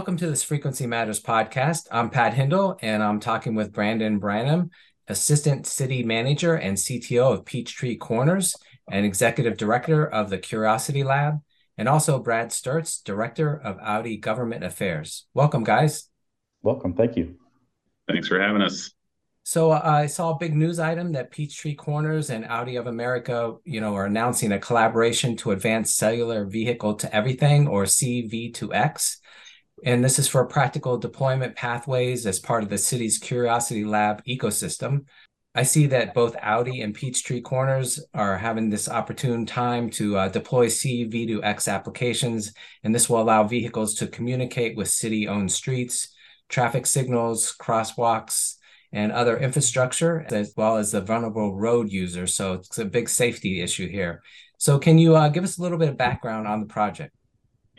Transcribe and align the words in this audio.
welcome 0.00 0.16
to 0.16 0.28
this 0.28 0.42
Frequency 0.42 0.86
Matters 0.86 1.20
podcast. 1.20 1.86
I'm 1.92 2.08
Pat 2.08 2.32
Hindle, 2.32 2.78
and 2.80 3.02
I'm 3.02 3.20
talking 3.20 3.54
with 3.54 3.70
Brandon 3.70 4.18
Branham, 4.18 4.70
Assistant 5.08 5.66
City 5.66 6.02
Manager 6.02 6.54
and 6.54 6.78
CTO 6.78 7.34
of 7.34 7.44
Peachtree 7.44 7.96
Corners 7.96 8.56
and 8.90 9.04
Executive 9.04 9.58
Director 9.58 10.06
of 10.06 10.30
the 10.30 10.38
Curiosity 10.38 11.04
Lab, 11.04 11.42
and 11.76 11.86
also 11.86 12.18
Brad 12.18 12.48
Stertz, 12.48 13.04
Director 13.04 13.54
of 13.54 13.76
Audi 13.78 14.16
Government 14.16 14.64
Affairs. 14.64 15.26
Welcome, 15.34 15.64
guys. 15.64 16.08
Welcome. 16.62 16.94
Thank 16.94 17.18
you. 17.18 17.36
Thanks 18.08 18.26
for 18.26 18.40
having 18.40 18.62
us. 18.62 18.94
So 19.42 19.70
uh, 19.70 19.82
I 19.84 20.06
saw 20.06 20.30
a 20.30 20.38
big 20.38 20.56
news 20.56 20.78
item 20.78 21.12
that 21.12 21.30
Peachtree 21.30 21.74
Corners 21.74 22.30
and 22.30 22.46
Audi 22.46 22.76
of 22.76 22.86
America, 22.86 23.56
you 23.64 23.82
know, 23.82 23.94
are 23.96 24.06
announcing 24.06 24.52
a 24.52 24.58
collaboration 24.58 25.36
to 25.36 25.50
advance 25.50 25.94
cellular 25.94 26.46
vehicle 26.46 26.94
to 26.94 27.14
everything 27.14 27.68
or 27.68 27.84
CV2X. 27.84 29.18
And 29.84 30.04
this 30.04 30.18
is 30.18 30.28
for 30.28 30.44
practical 30.44 30.98
deployment 30.98 31.56
pathways 31.56 32.26
as 32.26 32.38
part 32.38 32.62
of 32.62 32.68
the 32.68 32.78
city's 32.78 33.18
Curiosity 33.18 33.84
Lab 33.84 34.22
ecosystem. 34.24 35.04
I 35.54 35.64
see 35.64 35.86
that 35.86 36.14
both 36.14 36.36
Audi 36.40 36.82
and 36.82 36.94
Peachtree 36.94 37.40
Corners 37.40 37.98
are 38.14 38.38
having 38.38 38.70
this 38.70 38.88
opportune 38.88 39.46
time 39.46 39.90
to 39.90 40.16
uh, 40.16 40.28
deploy 40.28 40.66
CV2X 40.66 41.72
applications, 41.72 42.52
and 42.84 42.94
this 42.94 43.08
will 43.08 43.20
allow 43.20 43.42
vehicles 43.44 43.94
to 43.94 44.06
communicate 44.06 44.76
with 44.76 44.88
city 44.88 45.26
owned 45.26 45.50
streets, 45.50 46.14
traffic 46.48 46.86
signals, 46.86 47.56
crosswalks, 47.60 48.56
and 48.92 49.10
other 49.10 49.38
infrastructure, 49.38 50.24
as 50.30 50.52
well 50.56 50.76
as 50.76 50.92
the 50.92 51.00
vulnerable 51.00 51.56
road 51.56 51.90
users. 51.90 52.34
So 52.34 52.54
it's 52.54 52.78
a 52.78 52.84
big 52.84 53.08
safety 53.08 53.60
issue 53.60 53.88
here. 53.88 54.22
So, 54.58 54.78
can 54.78 54.98
you 54.98 55.16
uh, 55.16 55.28
give 55.30 55.42
us 55.42 55.58
a 55.58 55.62
little 55.62 55.78
bit 55.78 55.88
of 55.88 55.96
background 55.96 56.46
on 56.46 56.60
the 56.60 56.66
project? 56.66 57.14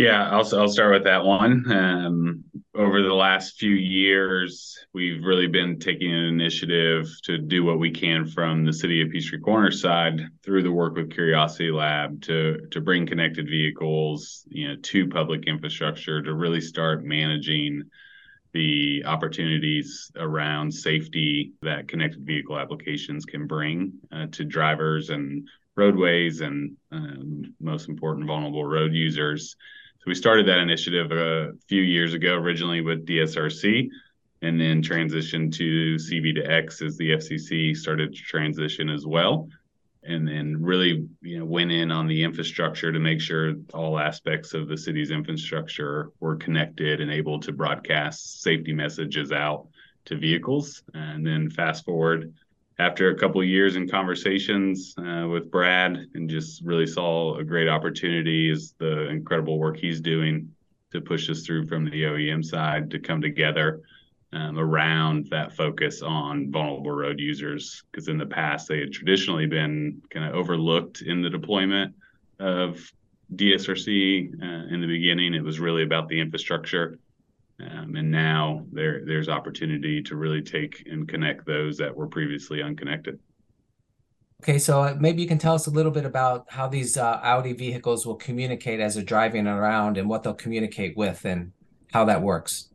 Yeah, 0.02 0.30
I'll, 0.32 0.60
I'll 0.60 0.68
start 0.68 0.94
with 0.94 1.04
that 1.04 1.24
one. 1.24 1.72
Um, 1.72 2.44
over 2.74 3.04
the 3.04 3.14
last 3.14 3.60
few 3.60 3.76
years, 3.76 4.76
we've 4.96 5.24
really 5.24 5.46
been 5.46 5.78
taking 5.78 6.12
an 6.12 6.26
initiative 6.26 7.08
to 7.26 7.38
do 7.38 7.64
what 7.64 7.78
we 7.78 7.92
can 7.92 8.26
from 8.26 8.66
the 8.66 8.74
city 8.74 9.04
of 9.04 9.12
Peachtree 9.12 9.42
Corner 9.42 9.70
side 9.70 10.20
through 10.44 10.64
the 10.64 10.72
work 10.72 10.96
with 10.96 11.12
Curiosity 11.12 11.70
Lab 11.70 12.20
to 12.24 12.66
to 12.72 12.82
bring 12.82 13.06
connected 13.06 13.48
vehicles, 13.48 14.44
you 14.48 14.70
know, 14.70 14.76
to 14.82 15.08
public 15.08 15.44
infrastructure 15.46 16.20
to 16.24 16.34
really 16.34 16.62
start 16.62 17.04
managing 17.04 17.84
the 18.54 19.04
opportunities 19.06 20.12
around 20.16 20.74
safety 20.74 21.54
that 21.62 21.88
connected 21.88 22.26
vehicle 22.26 22.58
applications 22.58 23.24
can 23.24 23.46
bring 23.46 23.94
uh, 24.12 24.26
to 24.32 24.46
drivers 24.46 25.12
and 25.12 25.48
roadways 25.76 26.42
and 26.42 26.76
um, 26.92 27.54
most 27.60 27.88
important 27.88 28.26
vulnerable 28.26 28.66
road 28.66 28.94
users 28.94 29.56
so 30.02 30.06
we 30.08 30.16
started 30.16 30.48
that 30.48 30.58
initiative 30.58 31.12
a 31.12 31.52
few 31.68 31.84
years 31.84 32.16
ago 32.16 32.34
originally 32.34 32.82
with 32.82 33.06
dsrc 33.06 33.88
and 34.42 34.60
then 34.60 34.82
transitioned 34.82 35.54
to 35.54 35.96
cv2x 35.96 36.82
as 36.82 36.98
the 36.98 37.12
fcc 37.12 37.78
started 37.78 38.16
to 38.16 38.22
transition 38.22 38.90
as 38.90 39.06
well. 39.06 39.48
And 40.04 40.28
then 40.28 40.60
really 40.60 41.08
you 41.22 41.38
know 41.38 41.46
went 41.46 41.72
in 41.72 41.92
on 41.92 42.08
the 42.08 42.24
infrastructure 42.24 42.92
to 42.92 43.00
make 43.00 43.22
sure 43.22 43.54
all 43.74 44.00
aspects 44.00 44.56
of 44.56 44.68
the 44.68 44.78
city's 44.78 45.12
infrastructure 45.12 46.10
were 46.20 46.36
connected 46.36 47.02
and 47.02 47.12
able 47.12 47.40
to 47.42 47.52
broadcast 47.52 48.42
safety 48.42 48.74
messages 48.74 49.32
out 49.32 49.68
to 50.06 50.18
vehicles. 50.18 50.82
And 50.96 51.24
then 51.24 51.52
fast 51.52 51.86
forward 51.86 52.34
after 52.82 53.12
a 53.12 53.16
couple 53.16 53.44
years 53.44 53.76
in 53.76 53.88
conversations 53.88 54.96
uh, 54.98 55.28
with 55.28 55.52
Brad 55.52 56.08
and 56.16 56.28
just 56.28 56.64
really 56.64 56.88
saw 56.88 57.38
a 57.38 57.44
great 57.44 57.70
opportunity 57.70 58.50
is 58.50 58.74
the 58.80 59.08
incredible 59.08 59.59
work 59.59 59.78
he's 59.78 60.02
doing 60.02 60.50
to 60.92 61.00
push 61.00 61.30
us 61.30 61.44
through 61.46 61.68
from 61.68 61.86
the 61.86 62.03
OEM 62.03 62.44
side 62.44 62.90
to 62.90 62.97
come 62.97 63.22
together 63.22 63.84
um, 64.34 64.58
around 64.58 65.28
that 65.30 65.56
focus 65.56 66.02
on 66.02 66.52
vulnerable 66.52 66.92
road 66.92 67.19
users. 67.19 67.84
Because 67.92 68.08
in 68.08 68.18
the 68.18 68.25
past, 68.25 68.68
they 68.68 68.80
had 68.80 68.92
traditionally 68.92 69.46
been 69.46 70.02
kind 70.09 70.25
of 70.25 70.34
overlooked 70.34 71.03
in 71.03 71.22
the 71.22 71.30
deployment 71.30 71.94
of 72.40 72.80
DSRC. 73.36 74.42
Uh, 74.42 74.74
in 74.74 74.81
the 74.81 74.88
beginning, 74.88 75.36
it 75.36 75.44
was 75.44 75.59
really 75.59 75.84
about 75.84 76.09
the 76.09 76.19
infrastructure. 76.19 76.98
Um, 77.62 77.96
and 77.96 78.10
now 78.10 78.66
there 78.72 79.02
there's 79.06 79.30
opportunity 79.30 80.02
to 80.04 80.16
really 80.16 80.42
take 80.42 80.84
and 80.86 81.08
connect 81.08 81.46
those 81.46 81.78
that 81.78 81.96
were 81.96 82.08
previously 82.08 82.62
unconnected. 82.62 83.20
Okay, 84.42 84.58
so 84.58 84.82
uh, 84.82 84.96
maybe 85.00 85.22
you 85.22 85.28
can 85.28 85.38
tell 85.38 85.54
us 85.54 85.68
a 85.68 85.70
little 85.70 85.92
bit 85.92 86.06
about 86.06 86.46
how 86.50 86.68
these 86.68 86.98
uh, 86.98 87.20
Audi 87.22 87.54
vehicles 87.54 88.08
will 88.08 88.16
communicate 88.16 88.80
as 88.80 88.96
they're 88.96 89.04
driving 89.04 89.46
around 89.46 89.98
and 89.98 90.10
what 90.10 90.24
they'll 90.24 90.34
communicate 90.34 90.98
with 90.98 91.26
and 91.26 91.52
how 91.94 92.06
that 92.06 92.24
works. 92.24 92.70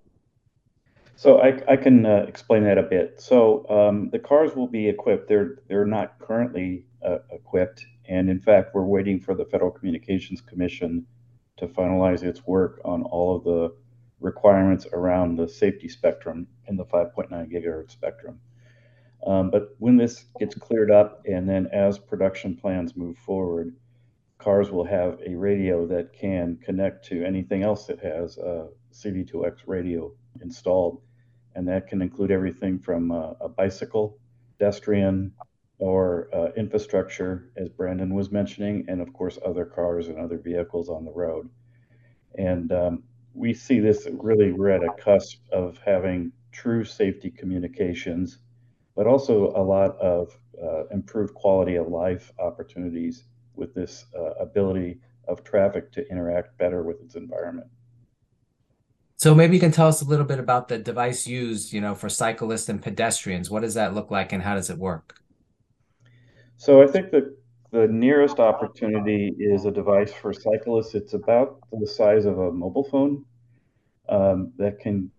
So 1.17 1.41
I, 1.41 1.61
I 1.69 1.77
can 1.77 2.07
uh, 2.07 2.25
explain 2.29 2.63
that 2.65 2.79
a 2.79 2.83
bit. 2.83 3.21
So 3.21 3.67
um, 3.69 4.11
the 4.11 4.19
cars 4.19 4.55
will 4.55 4.69
be 4.69 4.89
equipped. 4.89 5.29
They're 5.29 5.57
they're 5.67 5.87
not 5.87 6.19
currently 6.21 6.85
uh, 7.05 7.19
equipped, 7.33 7.85
and 8.09 8.31
in 8.31 8.41
fact, 8.41 8.75
we're 8.75 8.85
waiting 8.85 9.19
for 9.19 9.35
the 9.35 9.47
Federal 9.47 9.71
Communications 9.71 10.41
Commission 10.41 11.07
to 11.57 11.67
finalize 11.67 12.23
its 12.23 12.47
work 12.47 12.81
on 12.85 13.03
all 13.05 13.35
of 13.35 13.45
the 13.45 13.75
requirements 14.21 14.87
around 14.93 15.37
the 15.37 15.49
safety 15.49 15.89
spectrum 15.89 16.47
in 16.69 16.77
the 16.77 16.85
5.9 16.85 17.31
gigahertz 17.51 17.93
spectrum. 17.93 18.41
Um, 19.27 19.51
but 19.51 19.75
when 19.79 19.97
this 19.97 20.25
gets 20.39 20.55
cleared 20.55 20.91
up, 20.91 21.23
and 21.27 21.49
then 21.49 21.69
as 21.73 21.99
production 21.99 22.57
plans 22.57 22.97
move 22.97 23.19
forward, 23.19 23.75
cars 24.39 24.71
will 24.71 24.85
have 24.85 25.19
a 25.27 25.35
radio 25.35 25.87
that 25.87 26.13
can 26.13 26.59
connect 26.63 27.05
to 27.07 27.25
anything 27.25 27.63
else 27.63 27.87
that 27.87 28.01
has 28.01 28.39
a 28.39 28.69
CV2X 28.93 29.61
radio 29.67 30.13
installed 30.41 31.01
and 31.57 31.67
that 31.67 31.89
can 31.89 32.03
include 32.03 32.31
everything 32.31 32.79
from 32.79 33.11
uh, 33.11 33.33
a 33.41 33.49
bicycle, 33.49 34.19
pedestrian, 34.59 35.33
or 35.79 36.29
uh, 36.33 36.53
infrastructure, 36.57 37.51
as 37.57 37.71
Brandon 37.71 38.15
was 38.15 38.31
mentioning, 38.31 38.85
and 38.89 39.01
of 39.01 39.13
course, 39.15 39.39
other 39.45 39.65
cars 39.65 40.09
and 40.09 40.19
other 40.19 40.37
vehicles 40.39 40.91
on 40.91 41.05
the 41.05 41.11
road. 41.11 41.49
And 42.37 42.71
um, 42.73 43.03
we 43.37 43.53
see 43.53 43.81
this 43.81 44.09
really, 44.13 44.53
we're 44.53 44.71
at 44.71 44.83
a 44.83 44.93
cusp 44.99 45.39
of 45.53 45.79
having 45.85 46.33
true 46.53 46.85
safety 46.85 47.31
communications, 47.31 48.39
but 48.95 49.07
also 49.07 49.53
a 49.55 49.63
lot 49.63 49.97
of 49.99 50.37
uh, 50.63 50.87
improved 50.87 51.35
quality 51.35 51.77
of 51.77 51.89
life 51.89 52.33
opportunities 52.39 53.25
with 53.55 53.75
this 53.75 54.07
uh, 54.19 54.31
ability 54.41 54.99
of 55.29 55.45
traffic 55.45 55.93
to 55.93 56.09
interact 56.11 56.57
better 56.57 56.83
with 56.83 57.01
its 57.03 57.15
environment. 57.15 57.67
So 59.17 59.35
maybe 59.35 59.55
you 59.55 59.61
can 59.61 59.73
tell 59.73 59.89
us 59.89 60.03
a 60.03 60.05
little 60.05 60.27
bit 60.27 60.39
about 60.39 60.69
the 60.69 60.79
device 60.79 61.27
used, 61.27 61.73
you 61.73 61.81
know, 61.81 61.95
for 61.95 62.09
cyclists 62.09 62.69
and 62.69 62.83
pedestrians. 62.83 63.51
What 63.51 63.63
does 63.63 63.75
that 63.75 63.95
look 63.95 64.11
like 64.11 64.33
and 64.33 64.43
how 64.43 64.55
does 64.55 64.71
it 64.71 64.79
work? 64.79 65.21
So 66.57 66.83
I 66.83 66.87
think 66.87 67.11
that 67.11 67.37
the 67.73 67.87
nearest 67.89 68.39
opportunity 68.39 69.35
is 69.39 69.65
a 69.65 69.71
device 69.71 70.13
for 70.13 70.33
cyclists. 70.33 70.95
It's 70.95 71.15
about 71.15 71.59
the 71.73 71.87
size 71.87 72.25
of 72.25 72.39
a 72.39 72.53
mobile 72.53 72.85
phone 72.85 73.25
um, 74.09 74.53
that 74.59 74.79
can 74.81 75.11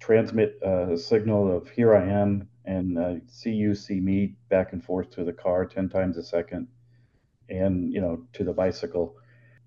transmit 0.00 0.58
a 0.62 0.96
signal 0.96 1.54
of 1.54 1.68
here 1.70 1.94
I 1.94 2.08
am 2.08 2.48
and 2.64 2.98
uh, 2.98 3.14
see 3.26 3.52
you, 3.52 3.74
see 3.74 4.00
me 4.00 4.34
back 4.48 4.72
and 4.72 4.82
forth 4.82 5.10
to 5.10 5.24
the 5.24 5.32
car 5.32 5.66
10 5.66 5.88
times 5.88 6.16
a 6.16 6.22
second 6.22 6.68
and, 7.48 7.92
you 7.92 8.00
know, 8.00 8.26
to 8.32 8.44
the 8.44 8.52
bicycle. 8.52 9.16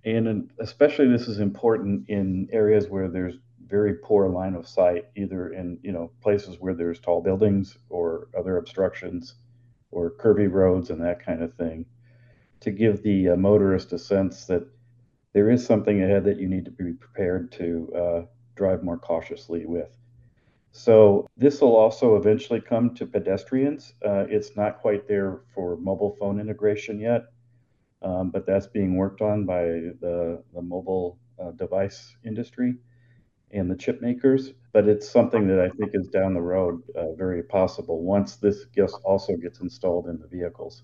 And 0.03 0.49
especially 0.59 1.07
this 1.07 1.27
is 1.27 1.39
important 1.39 2.09
in 2.09 2.47
areas 2.51 2.87
where 2.87 3.09
there's 3.09 3.35
very 3.67 3.95
poor 3.95 4.29
line 4.29 4.55
of 4.55 4.67
sight, 4.67 5.05
either 5.15 5.49
in 5.49 5.77
you 5.83 5.91
know 5.91 6.11
places 6.21 6.57
where 6.59 6.73
there's 6.73 6.99
tall 6.99 7.21
buildings 7.21 7.77
or 7.89 8.29
other 8.37 8.57
obstructions, 8.57 9.35
or 9.91 10.11
curvy 10.11 10.49
roads 10.51 10.89
and 10.89 11.01
that 11.01 11.23
kind 11.23 11.43
of 11.43 11.53
thing, 11.55 11.85
to 12.67 12.71
give 12.71 13.01
the 13.01 13.29
uh, 13.29 13.35
motorist 13.37 13.93
a 13.93 13.97
sense 13.97 14.43
that 14.43 14.67
there 15.31 15.49
is 15.49 15.65
something 15.65 16.03
ahead 16.03 16.25
that 16.25 16.37
you 16.37 16.49
need 16.49 16.65
to 16.65 16.71
be 16.71 16.91
prepared 16.91 17.49
to 17.49 17.89
uh, 17.95 18.21
drive 18.55 18.83
more 18.83 18.97
cautiously 18.97 19.65
with. 19.65 19.95
So 20.73 21.25
this 21.37 21.61
will 21.61 21.77
also 21.77 22.17
eventually 22.17 22.59
come 22.59 22.93
to 22.95 23.05
pedestrians. 23.05 23.93
Uh, 24.05 24.25
it's 24.29 24.57
not 24.57 24.81
quite 24.81 25.07
there 25.07 25.39
for 25.55 25.77
mobile 25.77 26.17
phone 26.19 26.41
integration 26.41 26.99
yet, 26.99 27.27
um, 28.01 28.31
but 28.31 28.45
that's 28.45 28.67
being 28.67 28.97
worked 28.97 29.21
on 29.21 29.45
by 29.45 29.63
the, 30.01 30.43
the 30.53 30.61
mobile 30.61 31.17
uh, 31.41 31.51
device 31.51 32.17
industry 32.25 32.75
and 33.51 33.71
the 33.71 33.77
chip 33.77 34.01
makers, 34.01 34.51
but 34.73 34.89
it's 34.89 35.09
something 35.09 35.47
that 35.47 35.61
I 35.61 35.69
think 35.69 35.91
is 35.93 36.09
down 36.09 36.33
the 36.33 36.41
road 36.41 36.83
uh, 36.97 37.13
very 37.13 37.43
possible 37.43 38.03
once 38.03 38.35
this 38.35 38.65
also 39.05 39.37
gets 39.37 39.61
installed 39.61 40.09
in 40.09 40.19
the 40.19 40.27
vehicles. 40.27 40.83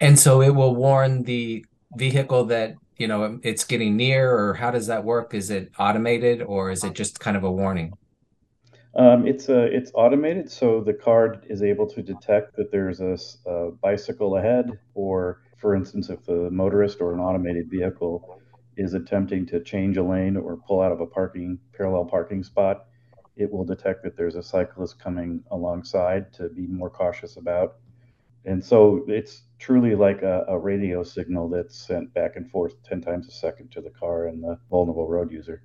And 0.00 0.18
so 0.18 0.40
it 0.40 0.54
will 0.54 0.74
warn 0.74 1.24
the 1.24 1.64
vehicle 1.96 2.44
that 2.46 2.74
you 2.96 3.06
know 3.06 3.38
it's 3.42 3.64
getting 3.64 3.96
near, 3.96 4.30
or 4.30 4.54
how 4.54 4.70
does 4.70 4.86
that 4.86 5.04
work? 5.04 5.34
Is 5.34 5.50
it 5.50 5.70
automated, 5.78 6.42
or 6.42 6.70
is 6.70 6.84
it 6.84 6.94
just 6.94 7.20
kind 7.20 7.36
of 7.36 7.44
a 7.44 7.50
warning? 7.50 7.92
Um, 8.96 9.26
it's 9.26 9.48
a, 9.48 9.62
it's 9.64 9.92
automated, 9.94 10.50
so 10.50 10.80
the 10.80 10.92
car 10.92 11.40
is 11.48 11.62
able 11.62 11.86
to 11.86 12.02
detect 12.02 12.56
that 12.56 12.72
there's 12.72 13.00
a, 13.00 13.16
a 13.48 13.70
bicycle 13.70 14.36
ahead, 14.36 14.78
or 14.94 15.42
for 15.58 15.76
instance, 15.76 16.08
if 16.08 16.24
the 16.24 16.50
motorist 16.50 17.00
or 17.00 17.14
an 17.14 17.20
automated 17.20 17.70
vehicle 17.70 18.40
is 18.76 18.94
attempting 18.94 19.46
to 19.46 19.60
change 19.60 19.96
a 19.96 20.02
lane 20.02 20.36
or 20.36 20.56
pull 20.56 20.80
out 20.80 20.90
of 20.90 21.00
a 21.00 21.06
parking 21.06 21.58
parallel 21.76 22.04
parking 22.04 22.42
spot, 22.42 22.86
it 23.36 23.50
will 23.50 23.64
detect 23.64 24.02
that 24.02 24.16
there's 24.16 24.34
a 24.34 24.42
cyclist 24.42 24.98
coming 24.98 25.42
alongside 25.50 26.32
to 26.32 26.48
be 26.48 26.66
more 26.66 26.90
cautious 26.90 27.36
about. 27.36 27.76
And 28.44 28.64
so 28.64 29.04
it's 29.06 29.42
truly 29.60 29.94
like 29.94 30.22
a, 30.22 30.44
a 30.48 30.58
radio 30.58 31.04
signal 31.04 31.48
that's 31.48 31.76
sent 31.86 32.12
back 32.14 32.36
and 32.36 32.50
forth 32.50 32.82
10 32.82 33.02
times 33.02 33.28
a 33.28 33.30
second 33.30 33.70
to 33.70 33.80
the 33.80 33.90
car 33.90 34.26
and 34.26 34.42
the 34.42 34.58
vulnerable 34.70 35.06
road 35.06 35.30
user. 35.30 35.62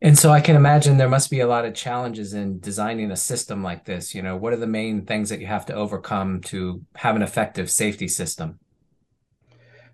And 0.00 0.18
so 0.18 0.30
I 0.30 0.40
can 0.40 0.56
imagine 0.56 0.96
there 0.96 1.08
must 1.08 1.30
be 1.30 1.40
a 1.40 1.46
lot 1.46 1.64
of 1.64 1.74
challenges 1.74 2.34
in 2.34 2.60
designing 2.60 3.10
a 3.10 3.16
system 3.16 3.62
like 3.62 3.84
this. 3.84 4.14
You 4.14 4.22
know, 4.22 4.36
what 4.36 4.52
are 4.52 4.58
the 4.58 4.66
main 4.66 5.06
things 5.06 5.28
that 5.28 5.40
you 5.40 5.46
have 5.46 5.64
to 5.66 5.74
overcome 5.74 6.40
to 6.42 6.82
have 6.96 7.14
an 7.16 7.22
effective 7.22 7.70
safety 7.70 8.08
system? 8.08 8.58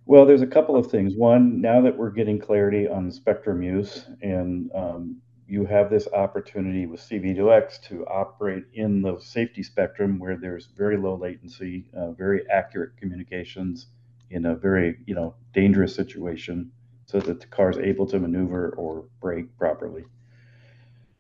Well, 0.07 0.27
there's 0.27 0.43
a 0.43 0.47
couple 0.47 0.77
of 0.77 0.91
things. 0.91 1.15
One, 1.15 1.61
now 1.61 1.81
that 1.83 1.97
we're 1.97 2.11
getting 2.11 2.41
clarity 2.41 2.89
on 2.89 3.13
spectrum 3.13 3.63
use, 3.63 4.07
and 4.23 4.71
um, 4.75 5.21
you 5.51 5.67
have 5.67 5.91
this 5.91 6.07
opportunity 6.13 6.87
with 6.87 7.01
CV2X 7.01 7.83
to 7.89 8.07
operate 8.07 8.65
in 8.75 9.03
the 9.03 9.19
safety 9.19 9.65
spectrum 9.65 10.21
where 10.21 10.37
there's 10.37 10.67
very 10.67 10.97
low 10.97 11.17
latency, 11.17 11.87
uh, 11.97 12.13
very 12.13 12.49
accurate 12.49 12.97
communications 12.97 13.89
in 14.31 14.47
a 14.47 14.55
very 14.55 14.99
you 15.07 15.15
know 15.15 15.35
dangerous 15.53 15.93
situation 15.93 16.71
so 17.07 17.19
that 17.19 17.41
the 17.41 17.47
car 17.49 17.69
is 17.69 17.79
able 17.79 18.07
to 18.07 18.21
maneuver 18.21 18.71
or 18.77 19.07
brake 19.21 19.57
properly. 19.59 20.05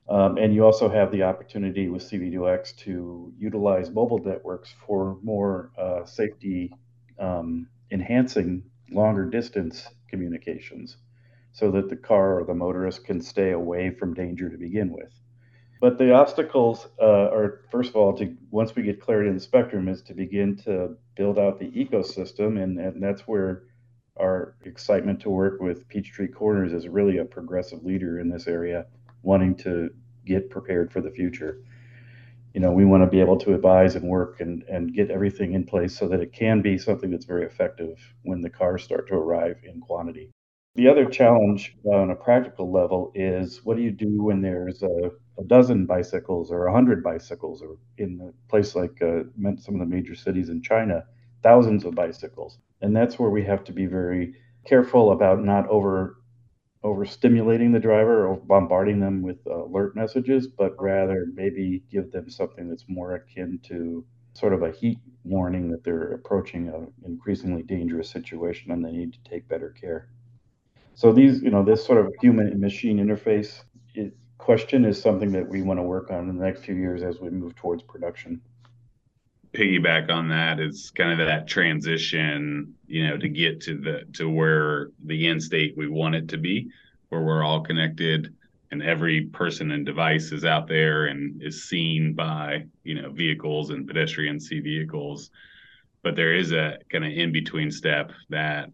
Um, 0.08 0.38
and 0.38 0.54
you 0.54 0.64
also 0.64 0.88
have 0.88 1.10
the 1.10 1.24
opportunity 1.24 1.88
with 1.88 2.02
CV2X 2.02 2.76
to 2.78 3.32
utilize 3.36 3.90
mobile 3.90 4.18
networks 4.18 4.72
for 4.86 5.18
more 5.22 5.72
uh, 5.76 6.04
safety 6.04 6.72
um, 7.18 7.68
enhancing 7.90 8.62
longer 8.92 9.24
distance 9.24 9.88
communications 10.08 10.96
so 11.52 11.70
that 11.70 11.88
the 11.88 11.96
car 11.96 12.38
or 12.38 12.44
the 12.44 12.54
motorist 12.54 13.04
can 13.04 13.20
stay 13.20 13.50
away 13.50 13.90
from 13.90 14.14
danger 14.14 14.48
to 14.48 14.56
begin 14.56 14.92
with. 14.92 15.12
But 15.80 15.96
the 15.96 16.12
obstacles 16.12 16.88
uh, 17.00 17.30
are, 17.30 17.62
first 17.70 17.90
of 17.90 17.96
all, 17.96 18.12
to 18.18 18.36
once 18.50 18.76
we 18.76 18.82
get 18.82 19.00
clarity 19.00 19.30
in 19.30 19.34
the 19.34 19.40
spectrum, 19.40 19.88
is 19.88 20.02
to 20.02 20.14
begin 20.14 20.56
to 20.64 20.96
build 21.16 21.38
out 21.38 21.58
the 21.58 21.70
ecosystem, 21.70 22.62
and, 22.62 22.78
and 22.78 23.02
that's 23.02 23.22
where 23.22 23.62
our 24.18 24.56
excitement 24.64 25.20
to 25.20 25.30
work 25.30 25.60
with 25.60 25.88
Peachtree 25.88 26.28
Corners 26.28 26.74
is 26.74 26.86
really 26.86 27.16
a 27.16 27.24
progressive 27.24 27.82
leader 27.82 28.20
in 28.20 28.28
this 28.28 28.46
area, 28.46 28.86
wanting 29.22 29.54
to 29.56 29.88
get 30.26 30.50
prepared 30.50 30.92
for 30.92 31.00
the 31.00 31.10
future. 31.10 31.62
You 32.52 32.60
know, 32.60 32.72
we 32.72 32.84
want 32.84 33.02
to 33.02 33.06
be 33.06 33.20
able 33.20 33.38
to 33.38 33.54
advise 33.54 33.94
and 33.94 34.06
work 34.06 34.40
and, 34.40 34.62
and 34.64 34.92
get 34.92 35.10
everything 35.10 35.54
in 35.54 35.64
place 35.64 35.96
so 35.96 36.08
that 36.08 36.20
it 36.20 36.34
can 36.34 36.60
be 36.60 36.76
something 36.76 37.10
that's 37.10 37.24
very 37.24 37.46
effective 37.46 37.98
when 38.22 38.42
the 38.42 38.50
cars 38.50 38.82
start 38.82 39.08
to 39.08 39.14
arrive 39.14 39.56
in 39.62 39.80
quantity. 39.80 40.30
The 40.74 40.88
other 40.88 41.04
challenge 41.06 41.76
on 41.84 42.10
a 42.10 42.16
practical 42.16 42.72
level 42.72 43.12
is 43.14 43.64
what 43.64 43.76
do 43.76 43.84
you 43.84 43.92
do 43.92 44.20
when 44.22 44.40
there's 44.40 44.82
a, 44.82 45.12
a 45.38 45.44
dozen 45.44 45.86
bicycles 45.86 46.50
or 46.50 46.66
a 46.66 46.72
hundred 46.72 47.04
bicycles, 47.04 47.62
or 47.62 47.76
in 47.98 48.20
a 48.20 48.32
place 48.48 48.74
like 48.74 49.00
uh, 49.00 49.22
some 49.58 49.74
of 49.74 49.80
the 49.80 49.86
major 49.86 50.16
cities 50.16 50.48
in 50.48 50.60
China, 50.60 51.04
thousands 51.42 51.84
of 51.84 51.94
bicycles? 51.94 52.58
and 52.80 52.96
that's 52.96 53.16
where 53.16 53.30
we 53.30 53.44
have 53.44 53.62
to 53.64 53.72
be 53.72 53.86
very 53.86 54.34
careful 54.66 55.12
about 55.12 55.44
not 55.44 55.68
over 55.68 56.16
overstimulating 56.84 57.72
the 57.72 57.80
driver 57.80 58.26
or 58.26 58.36
bombarding 58.36 59.00
them 59.00 59.22
with 59.22 59.46
alert 59.46 59.96
messages, 59.96 60.46
but 60.48 60.74
rather 60.80 61.26
maybe 61.34 61.82
give 61.90 62.12
them 62.12 62.30
something 62.30 62.68
that's 62.68 62.86
more 62.88 63.14
akin 63.14 63.58
to 63.64 64.04
sort 64.34 64.52
of 64.54 64.62
a 64.62 64.72
heat 64.72 64.98
warning 65.24 65.70
that 65.70 65.84
they're 65.84 66.12
approaching 66.14 66.68
an 66.68 66.92
increasingly 67.04 67.62
dangerous 67.62 68.10
situation 68.10 68.72
and 68.72 68.84
they 68.84 68.92
need 68.92 69.12
to 69.12 69.22
take 69.24 69.48
better 69.48 69.70
care. 69.70 70.08
So 71.00 71.14
these, 71.14 71.40
you 71.40 71.48
know, 71.48 71.62
this 71.62 71.82
sort 71.82 72.04
of 72.04 72.12
human 72.20 72.48
and 72.48 72.60
machine 72.60 72.98
interface 72.98 73.62
question 74.36 74.84
is 74.84 75.00
something 75.00 75.32
that 75.32 75.48
we 75.48 75.62
want 75.62 75.78
to 75.78 75.82
work 75.82 76.10
on 76.10 76.28
in 76.28 76.36
the 76.36 76.44
next 76.44 76.62
few 76.62 76.74
years 76.74 77.02
as 77.02 77.20
we 77.20 77.30
move 77.30 77.54
towards 77.56 77.82
production 77.82 78.38
piggyback 79.54 80.10
on 80.10 80.28
that 80.28 80.60
is 80.60 80.90
kind 80.90 81.18
of 81.18 81.26
that 81.26 81.48
transition, 81.48 82.74
you 82.86 83.08
know, 83.08 83.16
to 83.16 83.30
get 83.30 83.62
to 83.62 83.78
the 83.78 84.02
to 84.12 84.28
where 84.28 84.90
the 85.06 85.26
end 85.26 85.42
state 85.42 85.74
we 85.74 85.88
want 85.88 86.16
it 86.16 86.28
to 86.28 86.36
be, 86.36 86.68
where 87.08 87.22
we're 87.22 87.42
all 87.42 87.62
connected 87.62 88.34
and 88.70 88.82
every 88.82 89.22
person 89.22 89.70
and 89.70 89.86
device 89.86 90.32
is 90.32 90.44
out 90.44 90.68
there 90.68 91.06
and 91.06 91.42
is 91.42 91.64
seen 91.66 92.12
by, 92.12 92.62
you 92.84 93.00
know, 93.00 93.10
vehicles 93.10 93.70
and 93.70 93.88
pedestrians 93.88 94.48
see 94.48 94.60
vehicles. 94.60 95.30
But 96.02 96.14
there 96.14 96.34
is 96.34 96.52
a 96.52 96.76
kind 96.92 97.06
of 97.06 97.10
in 97.10 97.32
between 97.32 97.70
step 97.70 98.12
that 98.28 98.68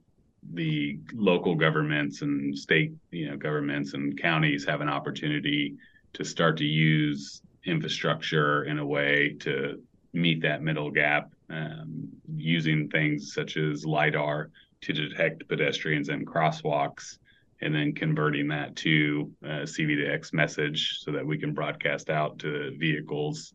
the 0.54 0.98
local 1.12 1.54
governments 1.54 2.22
and 2.22 2.56
state, 2.56 2.92
you 3.10 3.28
know, 3.28 3.36
governments 3.36 3.94
and 3.94 4.20
counties 4.20 4.64
have 4.64 4.80
an 4.80 4.88
opportunity 4.88 5.76
to 6.12 6.24
start 6.24 6.56
to 6.58 6.64
use 6.64 7.42
infrastructure 7.64 8.64
in 8.64 8.78
a 8.78 8.86
way 8.86 9.36
to 9.40 9.82
meet 10.12 10.40
that 10.42 10.62
middle 10.62 10.90
gap 10.90 11.30
um, 11.50 12.08
using 12.36 12.88
things 12.88 13.32
such 13.34 13.56
as 13.56 13.84
LIDAR 13.84 14.50
to 14.82 14.92
detect 14.92 15.48
pedestrians 15.48 16.08
and 16.08 16.26
crosswalks, 16.26 17.18
and 17.60 17.74
then 17.74 17.94
converting 17.94 18.48
that 18.48 18.76
to 18.76 19.32
a 19.42 19.62
CV2X 19.62 20.32
message 20.32 20.98
so 21.00 21.10
that 21.12 21.26
we 21.26 21.38
can 21.38 21.52
broadcast 21.52 22.10
out 22.10 22.38
to 22.38 22.76
vehicles. 22.78 23.54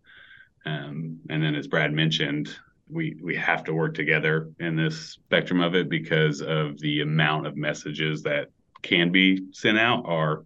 Um, 0.66 1.20
and 1.30 1.42
then, 1.44 1.56
as 1.56 1.68
Brad 1.68 1.94
mentioned, 1.94 2.56
we 2.92 3.18
we 3.24 3.36
have 3.36 3.64
to 3.66 3.74
work 3.74 3.94
together 3.94 4.50
in 4.60 4.76
this 4.76 5.12
spectrum 5.12 5.62
of 5.62 5.76
it 5.76 5.90
because 5.90 6.42
of 6.42 6.80
the 6.80 7.02
amount 7.02 7.48
of 7.48 7.56
messages 7.56 8.24
that 8.24 8.50
can 8.82 9.12
be 9.12 9.48
sent 9.54 9.80
out 9.80 10.04
are 10.06 10.44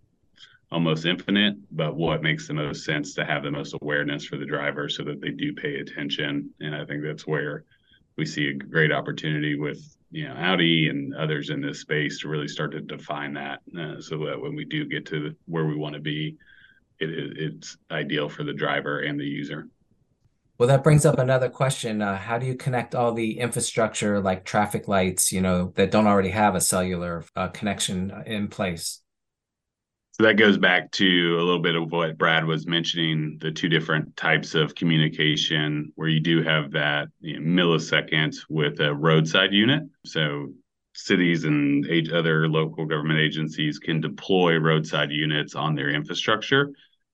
almost 0.72 1.06
infinite, 1.06 1.56
but 1.72 1.96
what 1.96 2.22
makes 2.22 2.48
the 2.48 2.54
most 2.54 2.84
sense 2.84 3.14
to 3.14 3.26
have 3.26 3.44
the 3.44 3.52
most 3.52 3.76
awareness 3.82 4.26
for 4.26 4.38
the 4.38 4.46
driver 4.46 4.90
so 4.90 5.04
that 5.04 5.22
they 5.22 5.30
do 5.30 5.54
pay 5.54 5.76
attention. 5.76 6.50
And 6.60 6.76
I 6.76 6.86
think 6.86 7.04
that's 7.04 7.28
where 7.28 7.64
we 8.18 8.26
see 8.26 8.50
a 8.50 8.54
great 8.54 8.92
opportunity 8.92 9.58
with 9.58 9.96
you 10.12 10.28
know 10.28 10.36
Audi 10.36 10.90
and 10.90 11.14
others 11.16 11.50
in 11.50 11.62
this 11.62 11.82
space 11.82 12.20
to 12.20 12.28
really 12.28 12.48
start 12.48 12.72
to 12.72 12.82
define 12.82 13.34
that, 13.34 13.62
uh, 13.78 14.00
so 14.02 14.18
that 14.26 14.40
when 14.40 14.56
we 14.56 14.66
do 14.66 14.86
get 14.86 15.06
to 15.08 15.36
where 15.46 15.66
we 15.66 15.76
want 15.76 15.96
to 15.96 16.02
be, 16.02 16.36
it, 17.00 17.10
it's 17.10 17.78
ideal 17.92 18.30
for 18.30 18.44
the 18.44 18.54
driver 18.54 19.00
and 19.00 19.20
the 19.20 19.26
user. 19.26 19.68
Well, 20.58 20.70
that 20.70 20.84
brings 20.84 21.06
up 21.06 21.20
another 21.20 21.50
question. 21.50 22.02
Uh, 22.02 22.18
how 22.18 22.38
do 22.38 22.46
you 22.46 22.56
connect 22.56 22.96
all 22.96 23.14
the 23.14 23.40
infrastructure 23.40 24.22
like 24.22 24.46
traffic 24.46 24.88
lights, 24.88 25.32
you 25.34 25.42
know, 25.42 25.74
that 25.76 25.92
don't 25.92 26.08
already 26.08 26.30
have 26.30 26.56
a 26.56 26.62
cellular 26.62 27.26
uh, 27.36 27.50
connection 27.50 28.24
in 28.26 28.48
place? 28.48 29.02
So 30.12 30.24
that 30.24 30.38
goes 30.38 30.58
back 30.58 30.92
to 30.92 31.36
a 31.36 31.44
little 31.44 31.62
bit 31.62 31.76
of 31.76 31.92
what 31.92 32.18
Brad 32.18 32.46
was 32.46 32.66
mentioning 32.66 33.38
the 33.42 33.52
two 33.52 33.68
different 33.68 34.16
types 34.16 34.56
of 34.56 34.74
communication 34.74 35.92
where 35.96 36.08
you 36.08 36.22
do 36.22 36.42
have 36.42 36.72
that 36.72 37.10
you 37.20 37.38
know, 37.38 37.64
millisecond 37.66 38.38
with 38.50 38.80
a 38.80 38.94
roadside 38.94 39.52
unit. 39.52 39.84
So 40.06 40.54
cities 40.94 41.44
and 41.44 41.86
other 42.14 42.48
local 42.48 42.86
government 42.86 43.20
agencies 43.20 43.78
can 43.78 44.00
deploy 44.00 44.56
roadside 44.56 45.12
units 45.12 45.54
on 45.54 45.76
their 45.76 45.90
infrastructure 45.90 46.72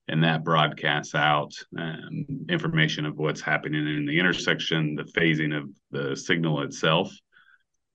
and 0.08 0.24
that 0.24 0.44
broadcasts 0.44 1.14
out 1.14 1.52
um, 1.78 2.26
information 2.48 3.06
of 3.06 3.16
what's 3.18 3.40
happening 3.40 3.86
in 3.86 4.06
the 4.06 4.18
intersection, 4.18 4.94
the 4.94 5.04
phasing 5.04 5.56
of 5.56 5.70
the 5.90 6.16
signal 6.16 6.62
itself. 6.62 7.12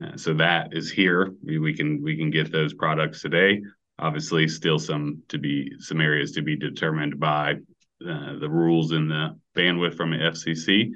Uh, 0.04 0.16
so 0.16 0.34
that 0.34 0.70
is 0.72 0.92
here. 0.92 1.34
We, 1.44 1.60
we 1.60 1.74
can 1.74 2.02
we 2.02 2.18
can 2.18 2.30
get 2.30 2.52
those 2.52 2.74
products 2.74 3.22
today 3.22 3.62
obviously 4.00 4.48
still 4.48 4.80
some 4.80 5.22
to 5.30 5.38
be 5.38 5.72
some 5.80 6.02
areas 6.02 6.32
to 6.34 6.42
be 6.42 6.56
determined 6.56 7.20
by 7.20 7.54
uh, 8.08 8.38
the 8.40 8.50
rules 8.50 8.92
in 8.92 9.08
the 9.08 9.38
bandwidth 9.56 9.96
from 9.96 10.12
the 10.12 10.18
FCC, 10.18 10.92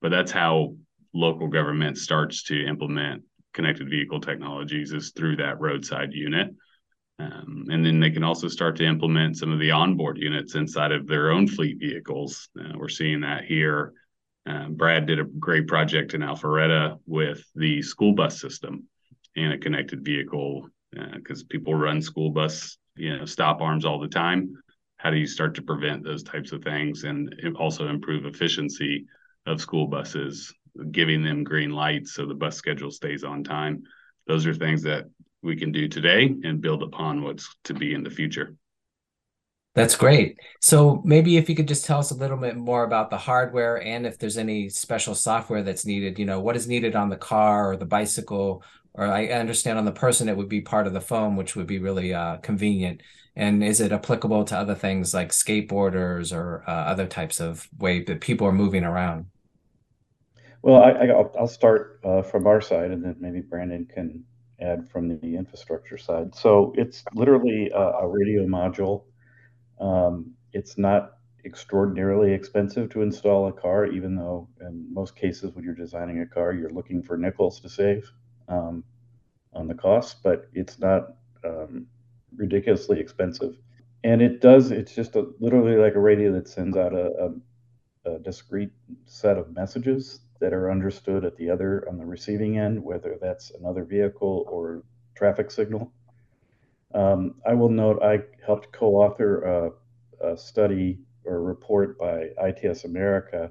but 0.00 0.10
that's 0.10 0.32
how 0.32 0.74
local 1.12 1.48
government 1.48 1.98
starts 1.98 2.42
to 2.44 2.66
implement 2.66 3.22
connected 3.52 3.88
vehicle 3.88 4.20
technologies 4.20 4.92
is 4.92 5.12
through 5.16 5.36
that 5.36 5.60
roadside 5.60 6.12
unit. 6.12 6.48
Um, 7.18 7.64
and 7.70 7.84
then 7.84 7.98
they 7.98 8.10
can 8.10 8.24
also 8.24 8.48
start 8.48 8.76
to 8.76 8.84
implement 8.84 9.38
some 9.38 9.50
of 9.52 9.58
the 9.58 9.70
onboard 9.70 10.18
units 10.18 10.54
inside 10.54 10.92
of 10.92 11.06
their 11.06 11.30
own 11.30 11.48
fleet 11.48 11.78
vehicles. 11.78 12.48
Uh, 12.58 12.72
we're 12.76 12.88
seeing 12.88 13.20
that 13.20 13.44
here. 13.44 13.92
Uh, 14.46 14.68
Brad 14.68 15.06
did 15.06 15.18
a 15.18 15.24
great 15.24 15.66
project 15.66 16.14
in 16.14 16.20
Alpharetta 16.20 16.98
with 17.06 17.44
the 17.54 17.82
school 17.82 18.12
bus 18.12 18.40
system 18.40 18.84
and 19.34 19.52
a 19.52 19.58
connected 19.58 20.04
vehicle 20.04 20.68
because 21.14 21.42
uh, 21.42 21.46
people 21.48 21.74
run 21.74 22.00
school 22.00 22.30
bus, 22.30 22.78
you 22.96 23.16
know, 23.16 23.24
stop 23.24 23.60
arms 23.60 23.84
all 23.84 23.98
the 23.98 24.08
time. 24.08 24.54
How 24.98 25.10
do 25.10 25.16
you 25.16 25.26
start 25.26 25.54
to 25.56 25.62
prevent 25.62 26.04
those 26.04 26.22
types 26.22 26.52
of 26.52 26.62
things 26.62 27.04
and 27.04 27.34
also 27.58 27.88
improve 27.88 28.24
efficiency 28.24 29.06
of 29.46 29.60
school 29.60 29.86
buses, 29.86 30.52
giving 30.90 31.22
them 31.22 31.44
green 31.44 31.70
lights 31.70 32.14
so 32.14 32.26
the 32.26 32.34
bus 32.34 32.56
schedule 32.56 32.90
stays 32.90 33.24
on 33.24 33.42
time? 33.42 33.82
Those 34.26 34.46
are 34.46 34.54
things 34.54 34.82
that 34.82 35.06
we 35.46 35.56
can 35.56 35.72
do 35.72 35.88
today 35.88 36.34
and 36.44 36.60
build 36.60 36.82
upon 36.82 37.22
what's 37.22 37.54
to 37.64 37.74
be 37.74 37.94
in 37.94 38.02
the 38.02 38.10
future. 38.10 38.54
That's 39.74 39.96
great. 39.96 40.38
So 40.62 41.02
maybe 41.04 41.36
if 41.36 41.50
you 41.50 41.54
could 41.54 41.68
just 41.68 41.84
tell 41.84 41.98
us 41.98 42.10
a 42.10 42.14
little 42.14 42.38
bit 42.38 42.56
more 42.56 42.84
about 42.84 43.10
the 43.10 43.18
hardware 43.18 43.82
and 43.82 44.06
if 44.06 44.18
there's 44.18 44.38
any 44.38 44.70
special 44.70 45.14
software 45.14 45.62
that's 45.62 45.84
needed, 45.84 46.18
you 46.18 46.24
know, 46.24 46.40
what 46.40 46.56
is 46.56 46.66
needed 46.66 46.96
on 46.96 47.10
the 47.10 47.16
car 47.16 47.72
or 47.72 47.76
the 47.76 47.84
bicycle 47.84 48.62
or 48.96 49.06
I 49.06 49.26
understand 49.26 49.78
on 49.78 49.84
the 49.84 49.92
person 49.92 50.28
it 50.28 50.36
would 50.36 50.48
be 50.48 50.62
part 50.62 50.86
of 50.86 50.94
the 50.94 51.00
phone, 51.00 51.36
which 51.36 51.54
would 51.54 51.66
be 51.66 51.78
really 51.78 52.14
uh, 52.14 52.38
convenient. 52.38 53.02
And 53.36 53.62
is 53.62 53.80
it 53.80 53.92
applicable 53.92 54.44
to 54.44 54.56
other 54.56 54.74
things 54.74 55.12
like 55.12 55.28
skateboarders 55.28 56.34
or 56.34 56.64
uh, 56.66 56.70
other 56.70 57.06
types 57.06 57.38
of 57.38 57.68
way 57.78 58.02
that 58.04 58.22
people 58.22 58.46
are 58.46 58.52
moving 58.52 58.84
around? 58.84 59.26
Well, 60.62 60.82
I, 60.82 61.12
will 61.38 61.46
start 61.46 62.00
uh, 62.02 62.22
from 62.22 62.46
our 62.46 62.60
side, 62.60 62.90
and 62.90 63.04
then 63.04 63.16
maybe 63.20 63.40
Brandon 63.40 63.86
can 63.86 64.24
add 64.60 64.88
from 64.88 65.08
the 65.08 65.36
infrastructure 65.36 65.98
side. 65.98 66.34
So 66.34 66.72
it's 66.76 67.04
literally 67.14 67.70
a, 67.70 67.78
a 67.78 68.08
radio 68.08 68.46
module. 68.46 69.04
Um, 69.80 70.32
it's 70.52 70.78
not 70.78 71.18
extraordinarily 71.44 72.32
expensive 72.32 72.90
to 72.90 73.02
install 73.02 73.48
a 73.48 73.52
car, 73.52 73.86
even 73.86 74.16
though 74.16 74.48
in 74.60 74.92
most 74.92 75.14
cases 75.14 75.54
when 75.54 75.64
you're 75.64 75.74
designing 75.74 76.20
a 76.20 76.26
car, 76.26 76.52
you're 76.52 76.70
looking 76.70 77.02
for 77.02 77.16
nickels 77.16 77.60
to 77.60 77.68
save 77.68 78.10
um, 78.48 78.82
on 79.52 79.68
the 79.68 79.74
cost, 79.74 80.22
but 80.22 80.48
it's 80.54 80.78
not 80.78 81.14
um, 81.44 81.86
ridiculously 82.34 82.98
expensive. 82.98 83.56
And 84.04 84.20
it 84.22 84.40
does, 84.40 84.70
it's 84.70 84.94
just 84.94 85.16
a, 85.16 85.26
literally 85.40 85.76
like 85.76 85.94
a 85.94 86.00
radio 86.00 86.32
that 86.32 86.48
sends 86.48 86.76
out 86.76 86.92
a, 86.92 87.32
a, 88.06 88.12
a 88.12 88.18
discrete 88.18 88.72
set 89.04 89.36
of 89.36 89.54
messages 89.54 90.20
that 90.40 90.52
are 90.52 90.70
understood 90.70 91.24
at 91.24 91.36
the 91.36 91.50
other 91.50 91.86
on 91.88 91.98
the 91.98 92.04
receiving 92.04 92.58
end, 92.58 92.82
whether 92.82 93.18
that's 93.20 93.50
another 93.52 93.84
vehicle 93.84 94.46
or 94.48 94.82
traffic 95.14 95.50
signal. 95.50 95.92
Um, 96.94 97.34
I 97.46 97.54
will 97.54 97.68
note 97.68 98.02
I 98.02 98.20
helped 98.44 98.72
co-author 98.72 99.72
a, 100.20 100.28
a, 100.32 100.36
study 100.36 100.98
or 101.24 101.36
a 101.36 101.40
report 101.40 101.98
by 101.98 102.30
ITS 102.38 102.84
America 102.84 103.50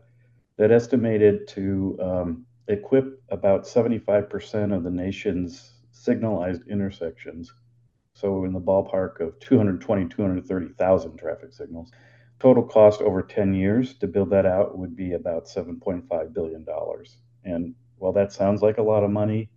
that 0.58 0.72
estimated 0.72 1.48
to 1.50 1.98
um, 2.02 2.46
equip 2.68 3.22
about 3.30 3.66
75% 3.66 4.76
of 4.76 4.84
the 4.84 4.90
nation's 4.90 5.74
signalized 5.92 6.68
intersections. 6.68 7.52
So 8.14 8.46
in 8.46 8.54
the 8.54 8.62
ballpark 8.62 9.20
of 9.20 9.38
220, 9.40 10.08
230,000 10.08 11.18
traffic 11.18 11.54
signals. 11.54 11.92
Total 12.40 12.64
cost 12.64 13.02
over 13.02 13.22
10 13.22 13.54
years 13.54 13.98
to 14.00 14.08
build 14.08 14.30
that 14.32 14.46
out 14.46 14.78
would 14.78 14.96
be 14.96 15.14
about 15.14 15.46
$7.5 15.46 16.34
billion. 16.34 16.66
And 17.44 17.76
while 17.98 18.14
that 18.14 18.34
sounds 18.34 18.62
like 18.62 18.78
a 18.78 18.84
lot 18.84 19.04
of 19.04 19.12
money, 19.12 19.50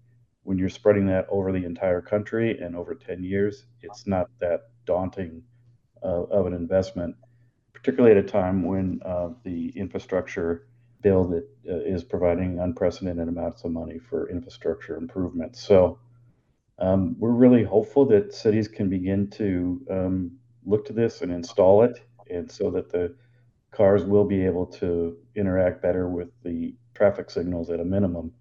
when 0.44 0.58
you're 0.58 0.68
spreading 0.68 1.06
that 1.06 1.26
over 1.28 1.52
the 1.52 1.64
entire 1.64 2.00
country 2.00 2.58
and 2.58 2.76
over 2.76 2.94
10 2.94 3.22
years, 3.22 3.64
it's 3.82 4.06
not 4.06 4.30
that 4.40 4.70
daunting 4.86 5.42
uh, 6.02 6.24
of 6.24 6.46
an 6.46 6.54
investment, 6.54 7.16
particularly 7.74 8.16
at 8.16 8.24
a 8.24 8.26
time 8.26 8.62
when 8.62 9.00
uh, 9.04 9.30
the 9.44 9.70
infrastructure 9.76 10.66
bill 11.02 11.24
that 11.24 11.48
uh, 11.68 11.76
is 11.84 12.02
providing 12.02 12.58
unprecedented 12.58 13.28
amounts 13.28 13.64
of 13.64 13.72
money 13.72 13.98
for 13.98 14.30
infrastructure 14.30 14.96
improvements. 14.96 15.60
So 15.60 15.98
um, 16.78 17.16
we're 17.18 17.32
really 17.32 17.64
hopeful 17.64 18.06
that 18.06 18.32
cities 18.32 18.68
can 18.68 18.88
begin 18.88 19.28
to 19.30 19.80
um, 19.90 20.30
look 20.64 20.86
to 20.86 20.92
this 20.92 21.22
and 21.22 21.32
install 21.32 21.82
it, 21.82 22.00
and 22.30 22.50
so 22.50 22.70
that 22.70 22.90
the 22.90 23.14
cars 23.70 24.04
will 24.04 24.24
be 24.24 24.44
able 24.44 24.66
to 24.66 25.16
interact 25.34 25.82
better 25.82 26.08
with 26.08 26.28
the 26.42 26.74
traffic 26.94 27.30
signals 27.30 27.70
at 27.70 27.80
a 27.80 27.84
minimum. 27.84 28.32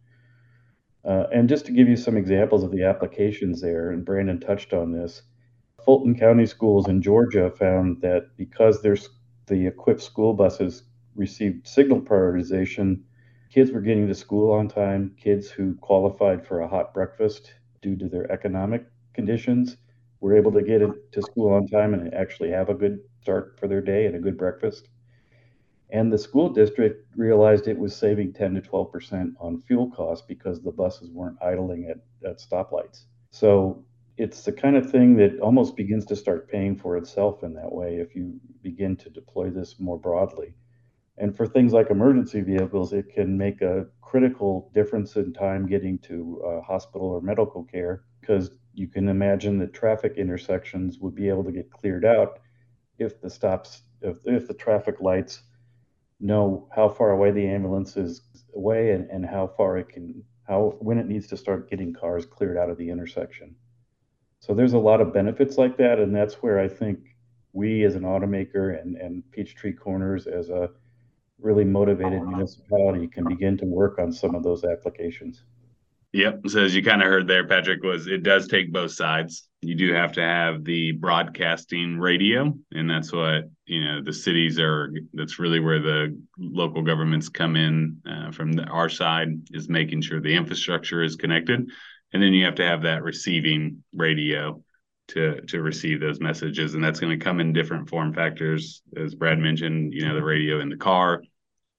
Uh, 1.05 1.25
and 1.33 1.47
just 1.47 1.65
to 1.65 1.71
give 1.71 1.87
you 1.87 1.95
some 1.95 2.17
examples 2.17 2.63
of 2.63 2.71
the 2.71 2.83
applications 2.83 3.61
there, 3.61 3.91
and 3.91 4.05
Brandon 4.05 4.39
touched 4.39 4.73
on 4.73 4.91
this, 4.91 5.21
Fulton 5.83 6.17
County 6.17 6.45
Schools 6.45 6.89
in 6.89 7.01
Georgia 7.01 7.49
found 7.51 8.01
that 8.01 8.35
because 8.35 8.81
there's 8.81 9.09
the 9.45 9.67
equipped 9.67 10.01
school 10.01 10.33
buses 10.33 10.83
received 11.15 11.67
signal 11.67 12.01
prioritization. 12.01 13.01
Kids 13.49 13.71
were 13.71 13.81
getting 13.81 14.07
to 14.07 14.13
school 14.13 14.51
on 14.51 14.67
time. 14.67 15.15
Kids 15.17 15.49
who 15.49 15.75
qualified 15.75 16.45
for 16.45 16.59
a 16.59 16.67
hot 16.67 16.93
breakfast 16.93 17.53
due 17.81 17.95
to 17.95 18.09
their 18.09 18.29
economic 18.31 18.85
conditions 19.13 19.77
were 20.19 20.35
able 20.35 20.51
to 20.51 20.61
get 20.61 20.81
to 21.11 21.21
school 21.21 21.53
on 21.53 21.67
time 21.67 21.93
and 21.93 22.13
actually 22.13 22.49
have 22.49 22.69
a 22.69 22.73
good 22.73 22.99
start 23.27 23.59
for 23.59 23.67
their 23.67 23.81
day 23.81 24.05
and 24.05 24.15
a 24.15 24.19
good 24.19 24.37
breakfast. 24.37 24.87
And 25.89 26.11
the 26.11 26.17
school 26.17 26.47
district 26.47 27.05
realized 27.17 27.67
it 27.67 27.77
was 27.77 27.93
saving 27.93 28.31
10 28.31 28.55
to 28.55 28.61
12% 28.61 29.33
on 29.37 29.61
fuel 29.67 29.91
costs 29.91 30.25
because 30.25 30.61
the 30.61 30.71
buses 30.71 31.11
weren't 31.11 31.37
idling 31.41 31.89
at, 31.89 31.97
at 32.29 32.37
stoplights. 32.39 33.03
So 33.31 33.83
it's 34.15 34.43
the 34.43 34.53
kind 34.53 34.77
of 34.77 34.89
thing 34.89 35.17
that 35.17 35.39
almost 35.41 35.75
begins 35.75 36.05
to 36.05 36.15
start 36.15 36.49
paying 36.49 36.77
for 36.77 36.95
itself 36.95 37.43
in 37.43 37.53
that 37.55 37.69
way 37.69 37.97
if 37.97 38.15
you 38.15 38.39
begin 38.61 38.95
to 38.95 39.09
deploy 39.09 39.49
this 39.49 39.75
more 39.77 39.99
broadly. 39.99 40.53
And 41.17 41.35
for 41.35 41.45
things 41.45 41.73
like 41.73 41.89
emergency 41.89 42.39
vehicles, 42.39 42.93
it 42.93 43.13
can 43.13 43.37
make 43.37 43.61
a 43.61 43.87
critical 44.01 44.71
difference 44.73 45.17
in 45.17 45.33
time 45.33 45.67
getting 45.67 45.99
to 45.99 46.41
uh, 46.47 46.61
hospital 46.61 47.07
or 47.07 47.19
medical 47.19 47.65
care 47.65 48.03
because 48.21 48.51
you 48.73 48.87
can 48.87 49.09
imagine 49.09 49.57
that 49.59 49.73
traffic 49.73 50.13
intersections 50.15 50.99
would 50.99 51.15
be 51.15 51.27
able 51.27 51.43
to 51.43 51.51
get 51.51 51.69
cleared 51.71 52.05
out 52.05 52.39
if 52.99 53.21
the 53.21 53.29
stops, 53.29 53.81
if, 54.01 54.17
if 54.25 54.47
the 54.47 54.53
traffic 54.53 55.01
lights 55.01 55.41
know 56.19 56.67
how 56.75 56.89
far 56.89 57.11
away 57.11 57.31
the 57.31 57.47
ambulance 57.47 57.95
is 57.95 58.21
away 58.55 58.91
and, 58.91 59.09
and 59.09 59.25
how 59.25 59.47
far 59.47 59.77
it 59.77 59.89
can, 59.89 60.23
how, 60.47 60.75
when 60.79 60.97
it 60.97 61.07
needs 61.07 61.27
to 61.27 61.37
start 61.37 61.69
getting 61.69 61.93
cars 61.93 62.25
cleared 62.25 62.57
out 62.57 62.69
of 62.69 62.77
the 62.77 62.89
intersection. 62.89 63.55
So 64.39 64.53
there's 64.53 64.73
a 64.73 64.79
lot 64.79 65.01
of 65.01 65.13
benefits 65.13 65.57
like 65.57 65.77
that. 65.77 65.99
And 65.99 66.15
that's 66.15 66.35
where 66.35 66.59
I 66.59 66.67
think 66.67 66.99
we 67.53 67.83
as 67.83 67.95
an 67.95 68.03
automaker 68.03 68.79
and, 68.79 68.95
and 68.97 69.23
Peachtree 69.31 69.73
Corners 69.73 70.27
as 70.27 70.49
a 70.49 70.69
really 71.39 71.65
motivated 71.65 72.23
municipality 72.23 73.07
can 73.07 73.27
begin 73.27 73.57
to 73.57 73.65
work 73.65 73.99
on 73.99 74.11
some 74.11 74.35
of 74.35 74.43
those 74.43 74.63
applications. 74.63 75.43
Yep. 76.13 76.41
So 76.47 76.63
as 76.63 76.75
you 76.75 76.83
kind 76.83 77.01
of 77.01 77.07
heard 77.07 77.27
there, 77.27 77.47
Patrick, 77.47 77.83
was 77.83 78.07
it 78.07 78.23
does 78.23 78.47
take 78.47 78.71
both 78.71 78.91
sides. 78.91 79.46
You 79.61 79.75
do 79.75 79.93
have 79.93 80.13
to 80.13 80.21
have 80.21 80.63
the 80.63 80.91
broadcasting 80.91 81.97
radio, 81.97 82.53
and 82.71 82.89
that's 82.89 83.11
what 83.11 83.45
you 83.65 83.83
know 83.83 84.03
the 84.03 84.13
cities 84.13 84.59
are. 84.59 84.93
That's 85.13 85.39
really 85.39 85.59
where 85.59 85.79
the 85.79 86.19
local 86.37 86.83
governments 86.83 87.27
come 87.27 87.55
in 87.55 87.97
uh, 88.07 88.31
from 88.31 88.51
the, 88.51 88.63
our 88.65 88.89
side 88.89 89.29
is 89.51 89.67
making 89.67 90.01
sure 90.01 90.21
the 90.21 90.35
infrastructure 90.35 91.03
is 91.03 91.15
connected, 91.15 91.69
and 92.13 92.23
then 92.23 92.33
you 92.33 92.45
have 92.45 92.55
to 92.55 92.65
have 92.65 92.83
that 92.83 93.03
receiving 93.03 93.83
radio 93.93 94.61
to 95.09 95.41
to 95.41 95.61
receive 95.61 95.99
those 95.99 96.19
messages 96.19 96.73
and 96.73 96.83
that's 96.83 96.99
going 96.99 97.17
to 97.17 97.23
come 97.23 97.39
in 97.39 97.53
different 97.53 97.89
form 97.89 98.13
factors 98.13 98.81
as 98.97 99.15
brad 99.15 99.39
mentioned 99.39 99.93
you 99.93 100.05
know 100.05 100.13
the 100.13 100.23
radio 100.23 100.59
in 100.59 100.69
the 100.69 100.77
car 100.77 101.23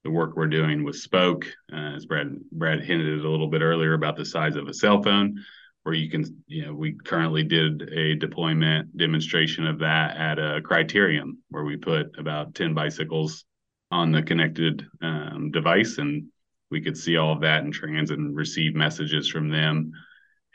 the 0.04 0.11
work 0.11 0.35
we're 0.37 0.47
doing 0.47 0.82
with 0.82 0.97
spoke 0.97 1.44
uh, 1.73 1.94
as 1.94 2.06
brad 2.06 2.28
brad 2.50 2.80
hinted 2.80 3.25
a 3.25 3.28
little 3.28 3.49
bit 3.49 3.62
earlier 3.62 3.94
about 3.94 4.16
the 4.16 4.25
size 4.25 4.56
of 4.56 4.68
a 4.68 4.75
cell 4.75 5.02
phone 5.02 5.44
where 5.82 5.94
you 5.94 6.11
can 6.11 6.25
you 6.47 6.66
know 6.66 6.75
we 6.75 6.92
currently 6.92 7.42
did 7.42 7.82
a 7.92 8.14
deployment 8.16 8.97
demonstration 8.97 9.66
of 9.66 9.78
that 9.78 10.16
at 10.16 10.38
a 10.38 10.61
criterium 10.62 11.37
where 11.49 11.64
we 11.64 11.76
put 11.76 12.06
about 12.18 12.54
10 12.54 12.75
bicycles 12.75 13.44
on 13.90 14.12
the 14.12 14.23
connected 14.23 14.87
um, 15.00 15.50
device 15.50 15.99
and 15.99 16.26
we 16.70 16.80
could 16.80 16.97
see 16.97 17.16
all 17.16 17.32
of 17.32 17.40
that 17.40 17.64
in 17.64 17.73
trans 17.73 18.11
and 18.11 18.37
receive 18.37 18.75
messages 18.75 19.28
from 19.28 19.49
them 19.49 19.92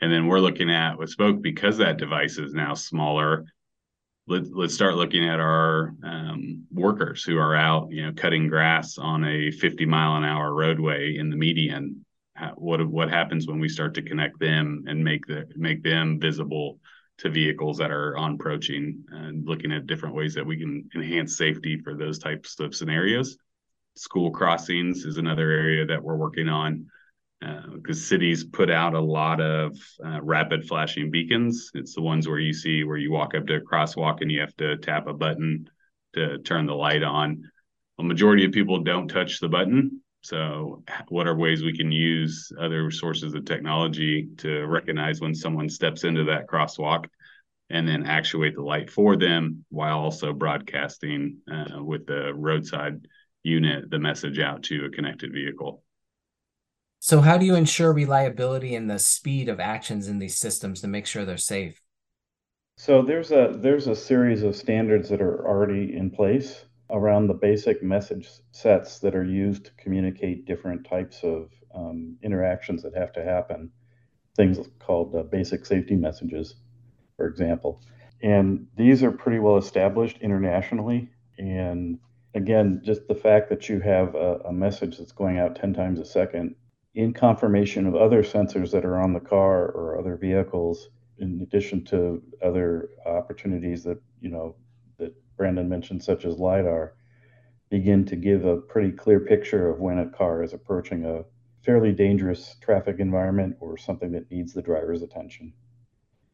and 0.00 0.12
then 0.12 0.26
we're 0.26 0.40
looking 0.40 0.70
at 0.70 0.98
with 0.98 1.10
Spoke 1.10 1.40
because 1.40 1.78
that 1.78 1.96
device 1.96 2.38
is 2.38 2.52
now 2.52 2.74
smaller. 2.74 3.46
Let, 4.26 4.42
let's 4.52 4.74
start 4.74 4.96
looking 4.96 5.26
at 5.26 5.40
our 5.40 5.94
um, 6.02 6.66
workers 6.72 7.24
who 7.24 7.38
are 7.38 7.54
out, 7.54 7.88
you 7.90 8.04
know, 8.04 8.12
cutting 8.12 8.48
grass 8.48 8.98
on 8.98 9.24
a 9.24 9.50
50 9.50 9.86
mile 9.86 10.16
an 10.16 10.24
hour 10.24 10.52
roadway 10.52 11.16
in 11.16 11.30
the 11.30 11.36
median. 11.36 12.04
What 12.56 12.86
what 12.88 13.08
happens 13.08 13.46
when 13.46 13.60
we 13.60 13.68
start 13.68 13.94
to 13.94 14.02
connect 14.02 14.38
them 14.40 14.84
and 14.86 15.02
make 15.04 15.26
the 15.26 15.46
make 15.56 15.82
them 15.82 16.18
visible 16.20 16.78
to 17.18 17.30
vehicles 17.30 17.78
that 17.78 17.92
are 17.92 18.16
on 18.16 18.34
approaching 18.34 19.04
and 19.10 19.46
looking 19.46 19.72
at 19.72 19.86
different 19.86 20.14
ways 20.14 20.34
that 20.34 20.44
we 20.44 20.58
can 20.58 20.88
enhance 20.94 21.36
safety 21.36 21.78
for 21.78 21.94
those 21.94 22.18
types 22.18 22.58
of 22.58 22.74
scenarios. 22.74 23.36
School 23.94 24.32
crossings 24.32 25.04
is 25.04 25.18
another 25.18 25.50
area 25.50 25.86
that 25.86 26.02
we're 26.02 26.16
working 26.16 26.48
on 26.48 26.86
because 27.40 28.00
uh, 28.00 28.04
cities 28.04 28.44
put 28.44 28.70
out 28.70 28.94
a 28.94 29.00
lot 29.00 29.40
of 29.40 29.76
uh, 30.04 30.20
rapid 30.22 30.66
flashing 30.66 31.10
beacons. 31.10 31.70
It's 31.74 31.94
the 31.94 32.02
ones 32.02 32.26
where 32.26 32.38
you 32.38 32.52
see 32.52 32.84
where 32.84 32.96
you 32.96 33.12
walk 33.12 33.34
up 33.34 33.46
to 33.46 33.56
a 33.56 33.60
crosswalk 33.60 34.20
and 34.20 34.30
you 34.30 34.40
have 34.40 34.56
to 34.56 34.76
tap 34.78 35.06
a 35.06 35.12
button 35.12 35.68
to 36.14 36.38
turn 36.38 36.66
the 36.66 36.74
light 36.74 37.02
on. 37.02 37.42
A 37.98 38.02
majority 38.02 38.44
of 38.44 38.52
people 38.52 38.82
don't 38.82 39.08
touch 39.08 39.40
the 39.40 39.48
button. 39.48 40.00
So, 40.24 40.82
what 41.08 41.26
are 41.26 41.36
ways 41.36 41.62
we 41.62 41.76
can 41.76 41.92
use 41.92 42.50
other 42.58 42.90
sources 42.90 43.34
of 43.34 43.44
technology 43.44 44.26
to 44.38 44.66
recognize 44.66 45.20
when 45.20 45.34
someone 45.34 45.68
steps 45.68 46.04
into 46.04 46.24
that 46.24 46.46
crosswalk 46.46 47.04
and 47.68 47.86
then 47.86 48.06
actuate 48.06 48.54
the 48.54 48.62
light 48.62 48.88
for 48.88 49.16
them 49.16 49.66
while 49.68 49.98
also 49.98 50.32
broadcasting 50.32 51.40
uh, 51.52 51.84
with 51.84 52.06
the 52.06 52.32
roadside 52.34 53.06
unit 53.42 53.90
the 53.90 53.98
message 53.98 54.38
out 54.38 54.62
to 54.62 54.86
a 54.86 54.90
connected 54.90 55.30
vehicle? 55.30 55.82
So 57.00 57.20
how 57.20 57.36
do 57.36 57.44
you 57.44 57.54
ensure 57.54 57.92
reliability 57.92 58.74
and 58.74 58.90
the 58.90 58.98
speed 58.98 59.50
of 59.50 59.60
actions 59.60 60.08
in 60.08 60.20
these 60.20 60.38
systems 60.38 60.80
to 60.80 60.88
make 60.88 61.04
sure 61.04 61.26
they're 61.26 61.36
safe? 61.36 61.82
So 62.78 63.02
there's 63.02 63.30
a 63.30 63.54
there's 63.58 63.88
a 63.88 63.94
series 63.94 64.42
of 64.42 64.56
standards 64.56 65.10
that 65.10 65.20
are 65.20 65.46
already 65.46 65.94
in 65.94 66.10
place 66.10 66.64
around 66.90 67.26
the 67.26 67.34
basic 67.34 67.82
message 67.82 68.28
sets 68.52 68.98
that 69.00 69.14
are 69.14 69.24
used 69.24 69.66
to 69.66 69.72
communicate 69.74 70.46
different 70.46 70.86
types 70.86 71.20
of 71.22 71.50
um, 71.74 72.16
interactions 72.22 72.82
that 72.82 72.96
have 72.96 73.12
to 73.12 73.24
happen. 73.24 73.70
things 74.36 74.58
called 74.80 75.14
uh, 75.14 75.22
basic 75.22 75.64
safety 75.64 75.96
messages, 75.96 76.56
for 77.16 77.26
example. 77.26 77.80
And 78.22 78.66
these 78.76 79.02
are 79.02 79.12
pretty 79.12 79.38
well 79.38 79.56
established 79.58 80.18
internationally. 80.20 81.10
And 81.38 81.98
again, 82.34 82.80
just 82.84 83.06
the 83.06 83.14
fact 83.14 83.48
that 83.50 83.68
you 83.68 83.80
have 83.80 84.14
a, 84.14 84.40
a 84.46 84.52
message 84.52 84.98
that's 84.98 85.12
going 85.12 85.38
out 85.38 85.56
10 85.56 85.74
times 85.74 86.00
a 86.00 86.04
second 86.04 86.56
in 86.94 87.12
confirmation 87.12 87.86
of 87.86 87.94
other 87.94 88.22
sensors 88.22 88.70
that 88.72 88.84
are 88.84 89.00
on 89.00 89.12
the 89.12 89.20
car 89.20 89.66
or 89.66 89.98
other 89.98 90.16
vehicles, 90.16 90.88
in 91.18 91.40
addition 91.42 91.84
to 91.84 92.22
other 92.42 92.88
opportunities 93.06 93.84
that, 93.84 94.00
you 94.20 94.30
know, 94.30 94.56
Brandon 95.36 95.68
mentioned, 95.68 96.02
such 96.02 96.24
as 96.24 96.38
LIDAR, 96.38 96.94
begin 97.70 98.04
to 98.06 98.16
give 98.16 98.44
a 98.44 98.56
pretty 98.56 98.92
clear 98.92 99.20
picture 99.20 99.68
of 99.68 99.80
when 99.80 99.98
a 99.98 100.10
car 100.10 100.42
is 100.42 100.52
approaching 100.52 101.04
a 101.04 101.24
fairly 101.62 101.92
dangerous 101.92 102.56
traffic 102.60 102.96
environment 102.98 103.56
or 103.60 103.76
something 103.76 104.12
that 104.12 104.30
needs 104.30 104.52
the 104.52 104.62
driver's 104.62 105.02
attention. 105.02 105.52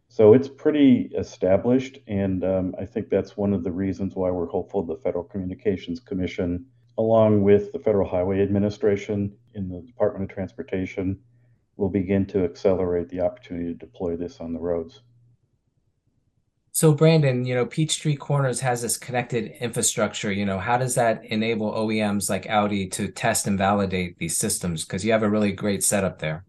So 0.08 0.34
it's 0.34 0.48
pretty 0.48 1.12
established, 1.16 1.98
and 2.08 2.44
um, 2.44 2.74
I 2.78 2.84
think 2.84 3.08
that's 3.08 3.36
one 3.36 3.54
of 3.54 3.62
the 3.62 3.70
reasons 3.70 4.16
why 4.16 4.30
we're 4.30 4.46
hopeful 4.46 4.82
the 4.82 4.96
Federal 4.96 5.22
Communications 5.22 6.00
Commission, 6.00 6.66
along 6.98 7.42
with 7.42 7.70
the 7.70 7.78
Federal 7.78 8.08
Highway 8.08 8.42
Administration 8.42 9.32
in 9.54 9.68
the 9.68 9.80
Department 9.82 10.28
of 10.28 10.34
Transportation, 10.34 11.20
will 11.76 11.88
begin 11.88 12.26
to 12.26 12.44
accelerate 12.44 13.08
the 13.08 13.20
opportunity 13.20 13.68
to 13.68 13.74
deploy 13.74 14.16
this 14.16 14.40
on 14.40 14.52
the 14.52 14.58
roads. 14.58 15.00
So 16.80 16.94
Brandon, 16.94 17.44
you 17.44 17.54
know, 17.54 17.66
Peachtree 17.66 18.16
Corners 18.16 18.58
has 18.60 18.80
this 18.80 18.96
connected 18.96 19.52
infrastructure. 19.60 20.32
You 20.32 20.46
know, 20.46 20.58
how 20.58 20.78
does 20.78 20.94
that 20.94 21.22
enable 21.26 21.72
OEMs 21.72 22.30
like 22.30 22.48
Audi 22.48 22.86
to 22.88 23.08
test 23.08 23.46
and 23.46 23.58
validate 23.58 24.16
these 24.16 24.38
systems? 24.38 24.86
Because 24.86 25.04
you 25.04 25.12
have 25.12 25.22
a 25.22 25.28
really 25.28 25.52
great 25.52 25.84
setup 25.84 26.20
there. 26.20 26.42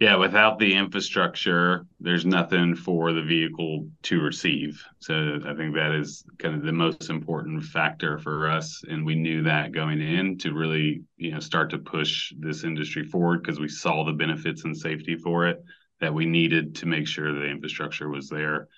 Yeah, 0.00 0.16
without 0.16 0.58
the 0.58 0.74
infrastructure, 0.74 1.86
there's 1.98 2.26
nothing 2.26 2.74
for 2.74 3.14
the 3.14 3.22
vehicle 3.22 3.88
to 4.02 4.20
receive. 4.20 4.84
So 4.98 5.38
I 5.46 5.54
think 5.54 5.74
that 5.76 5.98
is 5.98 6.22
kind 6.38 6.54
of 6.54 6.62
the 6.62 6.70
most 6.70 7.08
important 7.08 7.64
factor 7.64 8.18
for 8.18 8.50
us, 8.50 8.82
and 8.86 9.06
we 9.06 9.14
knew 9.14 9.42
that 9.44 9.72
going 9.72 10.02
in 10.02 10.36
to 10.40 10.52
really, 10.52 11.02
you 11.16 11.30
know, 11.30 11.40
start 11.40 11.70
to 11.70 11.78
push 11.78 12.34
this 12.38 12.64
industry 12.64 13.04
forward 13.04 13.42
because 13.42 13.58
we 13.58 13.68
saw 13.68 14.04
the 14.04 14.12
benefits 14.12 14.64
and 14.64 14.76
safety 14.76 15.16
for 15.16 15.46
it 15.48 15.64
that 16.00 16.14
we 16.14 16.26
needed 16.26 16.76
to 16.76 16.86
make 16.86 17.06
sure 17.06 17.32
the 17.32 17.46
infrastructure 17.46 18.08
was 18.08 18.28
there. 18.28 18.68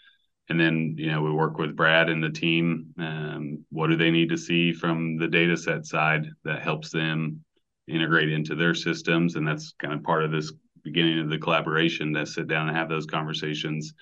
And 0.48 0.60
then, 0.60 0.94
you 0.96 1.10
know, 1.10 1.22
we 1.22 1.32
work 1.32 1.58
with 1.58 1.76
Brad 1.76 2.08
and 2.08 2.22
the 2.22 2.30
team. 2.30 2.94
Um, 2.98 3.64
what 3.70 3.88
do 3.88 3.96
they 3.96 4.10
need 4.10 4.28
to 4.28 4.38
see 4.38 4.72
from 4.72 5.16
the 5.16 5.26
data 5.26 5.56
set 5.56 5.86
side 5.86 6.26
that 6.44 6.62
helps 6.62 6.90
them 6.90 7.44
integrate 7.88 8.30
into 8.30 8.54
their 8.54 8.74
systems? 8.74 9.34
And 9.34 9.46
that's 9.46 9.74
kind 9.80 9.92
of 9.92 10.04
part 10.04 10.24
of 10.24 10.30
this 10.30 10.52
beginning 10.84 11.18
of 11.18 11.28
the 11.28 11.38
collaboration 11.38 12.14
to 12.14 12.24
sit 12.24 12.46
down 12.46 12.68
and 12.68 12.76
have 12.76 12.88
those 12.88 13.06
conversations, 13.06 13.92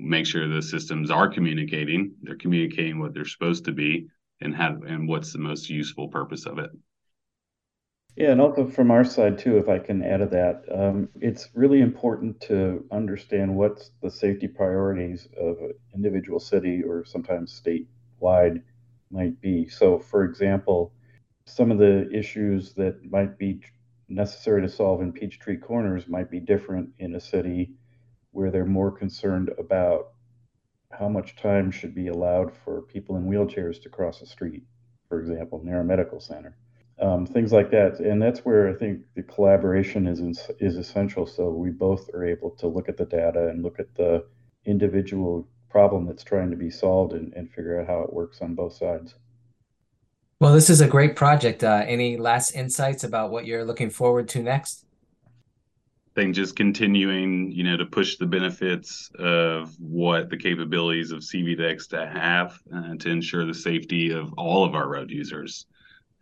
make 0.00 0.26
sure 0.26 0.48
the 0.48 0.60
systems 0.60 1.10
are 1.12 1.28
communicating, 1.28 2.12
they're 2.22 2.36
communicating 2.36 2.98
what 2.98 3.14
they're 3.14 3.24
supposed 3.24 3.64
to 3.66 3.72
be, 3.72 4.08
and 4.40 4.54
have 4.56 4.82
and 4.82 5.08
what's 5.08 5.32
the 5.32 5.38
most 5.38 5.70
useful 5.70 6.08
purpose 6.08 6.44
of 6.44 6.58
it. 6.58 6.70
Yeah, 8.16 8.30
and 8.30 8.40
also 8.40 8.68
from 8.68 8.92
our 8.92 9.04
side 9.04 9.38
too, 9.38 9.58
if 9.58 9.68
I 9.68 9.80
can 9.80 10.02
add 10.02 10.18
to 10.18 10.26
that, 10.26 10.64
um, 10.72 11.08
it's 11.20 11.48
really 11.54 11.80
important 11.80 12.40
to 12.42 12.84
understand 12.92 13.56
what's 13.56 13.90
the 14.02 14.10
safety 14.10 14.46
priorities 14.46 15.28
of 15.36 15.58
an 15.58 15.74
individual 15.94 16.38
city 16.38 16.82
or 16.82 17.04
sometimes 17.04 17.60
statewide 17.60 18.62
might 19.10 19.40
be. 19.40 19.68
So, 19.68 19.98
for 19.98 20.24
example, 20.24 20.92
some 21.46 21.72
of 21.72 21.78
the 21.78 22.08
issues 22.12 22.72
that 22.74 23.04
might 23.04 23.36
be 23.36 23.60
necessary 24.08 24.62
to 24.62 24.68
solve 24.68 25.02
in 25.02 25.12
Peachtree 25.12 25.56
Corners 25.56 26.06
might 26.06 26.30
be 26.30 26.38
different 26.38 26.90
in 27.00 27.16
a 27.16 27.20
city 27.20 27.72
where 28.30 28.50
they're 28.52 28.64
more 28.64 28.92
concerned 28.92 29.50
about 29.58 30.12
how 30.92 31.08
much 31.08 31.34
time 31.34 31.72
should 31.72 31.96
be 31.96 32.06
allowed 32.06 32.52
for 32.54 32.82
people 32.82 33.16
in 33.16 33.24
wheelchairs 33.24 33.82
to 33.82 33.88
cross 33.88 34.22
a 34.22 34.26
street, 34.26 34.62
for 35.08 35.20
example, 35.20 35.60
near 35.64 35.80
a 35.80 35.84
medical 35.84 36.20
center 36.20 36.56
um, 37.00 37.26
things 37.26 37.52
like 37.52 37.70
that. 37.70 38.00
And 38.00 38.20
that's 38.20 38.40
where 38.40 38.68
I 38.68 38.74
think 38.74 39.00
the 39.14 39.22
collaboration 39.22 40.06
is 40.06 40.20
is 40.60 40.76
essential. 40.76 41.26
So 41.26 41.50
we 41.50 41.70
both 41.70 42.08
are 42.14 42.24
able 42.24 42.50
to 42.52 42.66
look 42.66 42.88
at 42.88 42.96
the 42.96 43.04
data 43.04 43.48
and 43.48 43.62
look 43.62 43.78
at 43.78 43.94
the 43.94 44.24
individual 44.64 45.48
problem 45.68 46.06
that's 46.06 46.22
trying 46.22 46.50
to 46.50 46.56
be 46.56 46.70
solved 46.70 47.14
and, 47.14 47.32
and 47.34 47.50
figure 47.50 47.80
out 47.80 47.86
how 47.88 48.00
it 48.02 48.12
works 48.12 48.40
on 48.40 48.54
both 48.54 48.74
sides. 48.74 49.16
Well, 50.40 50.52
this 50.52 50.70
is 50.70 50.80
a 50.80 50.88
great 50.88 51.16
project. 51.16 51.64
Uh, 51.64 51.82
any 51.86 52.16
last 52.16 52.52
insights 52.52 53.02
about 53.02 53.30
what 53.30 53.46
you're 53.46 53.64
looking 53.64 53.90
forward 53.90 54.28
to 54.30 54.42
next? 54.42 54.84
I 56.16 56.20
think 56.20 56.36
just 56.36 56.54
continuing, 56.54 57.50
you 57.50 57.64
know, 57.64 57.76
to 57.76 57.86
push 57.86 58.18
the 58.18 58.26
benefits 58.26 59.10
of 59.18 59.74
what 59.80 60.30
the 60.30 60.36
capabilities 60.36 61.10
of 61.10 61.20
CV2X 61.20 61.88
to 61.88 62.06
have 62.06 62.60
uh, 62.72 62.94
to 63.00 63.10
ensure 63.10 63.44
the 63.44 63.54
safety 63.54 64.12
of 64.12 64.32
all 64.34 64.64
of 64.64 64.74
our 64.76 64.88
road 64.88 65.10
users 65.10 65.66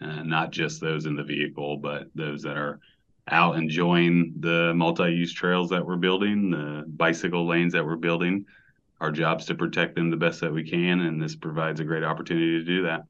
uh, 0.02 0.22
not 0.22 0.50
just 0.50 0.80
those 0.80 1.06
in 1.06 1.16
the 1.16 1.22
vehicle, 1.22 1.76
but 1.76 2.08
those 2.14 2.42
that 2.42 2.56
are 2.56 2.80
out 3.28 3.56
enjoying 3.56 4.34
the 4.40 4.72
multi-use 4.74 5.32
trails 5.32 5.70
that 5.70 5.86
we're 5.86 5.96
building, 5.96 6.50
the 6.50 6.84
bicycle 6.86 7.46
lanes 7.46 7.72
that 7.72 7.84
we're 7.84 7.96
building. 7.96 8.46
Our 9.00 9.10
job's 9.10 9.46
to 9.46 9.54
protect 9.54 9.96
them 9.96 10.10
the 10.10 10.16
best 10.16 10.40
that 10.40 10.52
we 10.52 10.68
can, 10.68 11.00
and 11.00 11.22
this 11.22 11.34
provides 11.36 11.80
a 11.80 11.84
great 11.84 12.04
opportunity 12.04 12.58
to 12.58 12.64
do 12.64 12.82
that. 12.82 13.04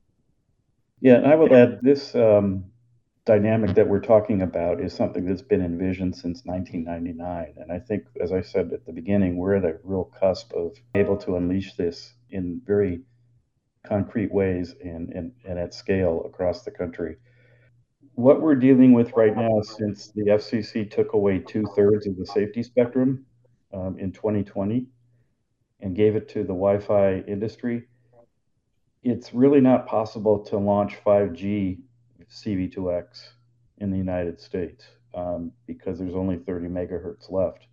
Yeah, 1.01 1.17
and 1.17 1.27
I 1.27 1.35
would 1.35 1.53
add 1.53 1.81
this 1.83 2.15
um, 2.15 2.65
dynamic 3.25 3.75
that 3.75 3.89
we're 3.89 4.01
talking 4.01 4.43
about 4.43 4.81
is 4.81 4.93
something 4.93 5.25
that's 5.25 5.43
been 5.43 5.65
envisioned 5.65 6.15
since 6.15 6.43
1999, 6.45 7.55
and 7.57 7.73
I 7.73 7.79
think, 7.79 8.05
as 8.21 8.33
I 8.33 8.41
said 8.41 8.73
at 8.73 8.87
the 8.87 8.93
beginning, 8.93 9.37
we're 9.37 9.57
at 9.57 9.65
a 9.65 9.79
real 9.83 10.11
cusp 10.19 10.53
of 10.53 10.77
able 10.95 11.17
to 11.19 11.37
unleash 11.37 11.75
this 11.75 12.15
in 12.31 12.61
very 12.65 13.03
concrete 13.87 14.33
ways 14.33 14.75
and, 14.83 15.11
and, 15.11 15.33
and 15.47 15.59
at 15.59 15.75
scale 15.75 16.23
across 16.25 16.63
the 16.63 16.71
country. 16.71 17.17
What 18.15 18.41
we're 18.41 18.55
dealing 18.55 18.93
with 18.93 19.13
right 19.17 19.37
now, 19.37 19.63
since 19.63 20.09
the 20.09 20.23
FCC 20.23 20.91
took 20.91 21.15
away 21.15 21.39
two 21.39 21.65
thirds 21.75 22.07
of 22.07 22.17
the 22.17 22.27
safety 22.27 22.63
spectrum 22.63 23.25
um, 23.73 23.99
in 23.99 24.13
2020 24.13 24.87
and 25.81 25.97
gave 25.97 26.15
it 26.15 26.29
to 26.31 26.41
the 26.41 26.55
Wi 26.55 26.79
Fi 26.79 27.21
industry, 27.27 27.89
it's 29.03 29.35
really 29.35 29.61
not 29.61 29.87
possible 29.87 30.39
to 30.45 30.59
launch 30.59 30.97
5G 31.05 31.79
CV2X 32.31 33.05
in 33.79 33.91
the 33.91 33.99
United 33.99 34.41
States 34.41 34.85
um, 35.15 35.53
because 35.67 35.99
there's 35.99 36.15
only 36.15 36.37
30 36.37 36.69
megahertz 36.69 37.31
left. 37.31 37.67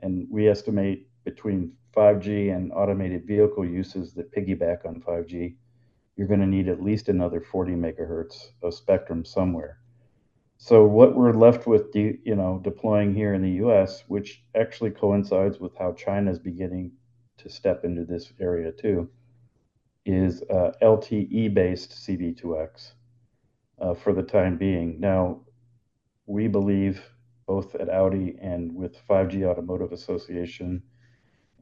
And 0.00 0.26
we 0.30 0.48
estimate 0.48 1.08
between 1.24 1.72
5G 1.96 2.54
and 2.54 2.72
automated 2.72 3.26
vehicle 3.26 3.64
uses 3.64 4.12
that 4.14 4.32
piggyback 4.32 4.86
on 4.86 5.00
5G, 5.00 5.54
you're 6.16 6.28
going 6.28 6.40
to 6.40 6.46
need 6.46 6.68
at 6.68 6.82
least 6.82 7.08
another 7.08 7.40
40 7.40 7.72
megahertz 7.72 8.48
of 8.62 8.74
spectrum 8.74 9.24
somewhere. 9.24 9.78
So 10.58 10.84
what 10.84 11.16
we're 11.16 11.32
left 11.32 11.66
with, 11.66 11.92
de- 11.92 12.20
you 12.24 12.36
know, 12.36 12.60
deploying 12.62 13.14
here 13.14 13.34
in 13.34 13.42
the 13.42 13.50
U.S., 13.64 14.04
which 14.08 14.44
actually 14.54 14.90
coincides 14.90 15.58
with 15.58 15.76
how 15.76 15.92
China 15.92 16.30
is 16.30 16.38
beginning 16.38 16.92
to 17.38 17.50
step 17.50 17.84
into 17.84 18.04
this 18.04 18.32
area 18.40 18.70
too, 18.72 19.08
is 20.06 20.42
uh, 20.50 20.72
LTE-based 20.82 21.90
CV2X 21.90 22.92
uh, 23.80 23.94
for 23.94 24.12
the 24.12 24.22
time 24.22 24.56
being. 24.56 25.00
Now, 25.00 25.40
we 26.26 26.48
believe 26.48 27.02
both 27.46 27.74
at 27.74 27.90
Audi 27.90 28.36
and 28.40 28.74
with 28.74 28.96
5G 29.08 29.44
Automotive 29.44 29.92
Association 29.92 30.82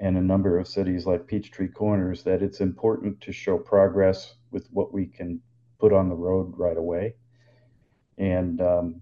and 0.02 0.16
a 0.16 0.20
number 0.20 0.58
of 0.58 0.66
cities 0.66 1.06
like 1.06 1.28
Peachtree 1.28 1.68
Corners 1.68 2.24
that 2.24 2.42
it's 2.42 2.60
important 2.60 3.20
to 3.20 3.32
show 3.32 3.56
progress 3.56 4.34
with 4.50 4.66
what 4.72 4.92
we 4.92 5.06
can 5.06 5.40
put 5.78 5.92
on 5.92 6.08
the 6.08 6.14
road 6.14 6.52
right 6.58 6.76
away, 6.76 7.14
and 8.18 8.60
um, 8.60 9.00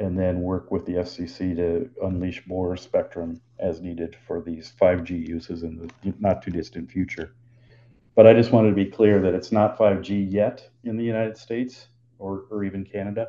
and 0.00 0.18
then 0.18 0.40
work 0.40 0.72
with 0.72 0.84
the 0.86 0.94
FCC 0.94 1.54
to 1.54 1.88
unleash 2.02 2.42
more 2.48 2.76
spectrum 2.76 3.40
as 3.60 3.80
needed 3.80 4.16
for 4.26 4.42
these 4.42 4.72
5G 4.80 5.28
uses 5.28 5.62
in 5.62 5.76
the 6.02 6.12
not 6.18 6.42
too 6.42 6.50
distant 6.50 6.90
future. 6.90 7.36
But 8.16 8.26
I 8.26 8.34
just 8.34 8.50
wanted 8.50 8.70
to 8.70 8.74
be 8.74 8.86
clear 8.86 9.20
that 9.22 9.34
it's 9.34 9.52
not 9.52 9.78
5G 9.78 10.32
yet 10.32 10.68
in 10.82 10.96
the 10.96 11.04
United 11.04 11.36
States 11.38 11.86
or, 12.18 12.46
or 12.50 12.64
even 12.64 12.84
Canada, 12.84 13.28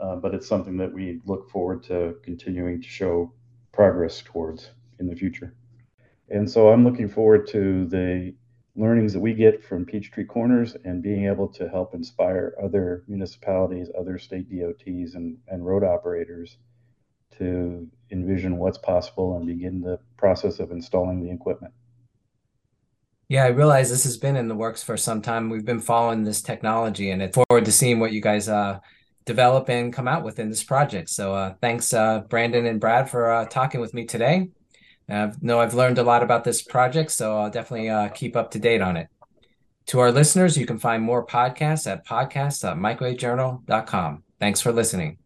uh, 0.00 0.14
but 0.14 0.32
it's 0.32 0.46
something 0.46 0.76
that 0.76 0.92
we 0.92 1.20
look 1.26 1.50
forward 1.50 1.82
to 1.84 2.14
continuing 2.22 2.80
to 2.82 2.88
show 2.88 3.32
progress 3.72 4.22
towards 4.24 4.70
in 5.00 5.08
the 5.08 5.16
future. 5.16 5.54
And 6.30 6.48
so 6.48 6.68
I'm 6.68 6.84
looking 6.84 7.08
forward 7.08 7.46
to 7.48 7.86
the 7.86 8.34
learnings 8.76 9.12
that 9.12 9.20
we 9.20 9.34
get 9.34 9.62
from 9.64 9.84
Peachtree 9.84 10.24
Corners 10.24 10.76
and 10.84 11.02
being 11.02 11.26
able 11.26 11.48
to 11.48 11.68
help 11.68 11.94
inspire 11.94 12.54
other 12.62 13.04
municipalities, 13.08 13.88
other 13.98 14.18
state 14.18 14.48
DOTs, 14.48 15.14
and, 15.14 15.36
and 15.48 15.66
road 15.66 15.82
operators 15.82 16.56
to 17.38 17.88
envision 18.10 18.58
what's 18.58 18.78
possible 18.78 19.36
and 19.36 19.46
begin 19.46 19.80
the 19.80 19.98
process 20.16 20.60
of 20.60 20.70
installing 20.70 21.22
the 21.22 21.30
equipment. 21.30 21.74
Yeah, 23.28 23.44
I 23.44 23.48
realize 23.48 23.90
this 23.90 24.04
has 24.04 24.16
been 24.16 24.36
in 24.36 24.48
the 24.48 24.56
works 24.56 24.82
for 24.82 24.96
some 24.96 25.22
time. 25.22 25.50
We've 25.50 25.64
been 25.64 25.80
following 25.80 26.24
this 26.24 26.42
technology 26.42 27.10
and 27.10 27.22
it's 27.22 27.36
forward 27.36 27.64
to 27.64 27.72
seeing 27.72 28.00
what 28.00 28.12
you 28.12 28.20
guys 28.20 28.48
uh, 28.48 28.80
develop 29.24 29.68
and 29.68 29.92
come 29.92 30.08
out 30.08 30.24
within 30.24 30.48
this 30.48 30.64
project. 30.64 31.10
So 31.10 31.34
uh, 31.34 31.54
thanks, 31.60 31.94
uh, 31.94 32.20
Brandon 32.28 32.66
and 32.66 32.80
Brad, 32.80 33.08
for 33.08 33.30
uh, 33.30 33.44
talking 33.46 33.80
with 33.80 33.94
me 33.94 34.04
today. 34.04 34.50
I 35.10 35.32
know 35.40 35.60
I've 35.60 35.74
learned 35.74 35.98
a 35.98 36.02
lot 36.02 36.22
about 36.22 36.44
this 36.44 36.62
project, 36.62 37.10
so 37.10 37.36
I'll 37.36 37.50
definitely 37.50 37.90
uh, 37.90 38.08
keep 38.08 38.36
up 38.36 38.50
to 38.52 38.58
date 38.58 38.80
on 38.80 38.96
it. 38.96 39.08
To 39.86 40.00
our 40.00 40.12
listeners, 40.12 40.56
you 40.56 40.64
can 40.66 40.78
find 40.78 41.02
more 41.02 41.26
podcasts 41.26 41.90
at 41.90 42.06
podcasts.microwavejournal.com. 42.06 44.22
Thanks 44.38 44.60
for 44.60 44.72
listening. 44.72 45.18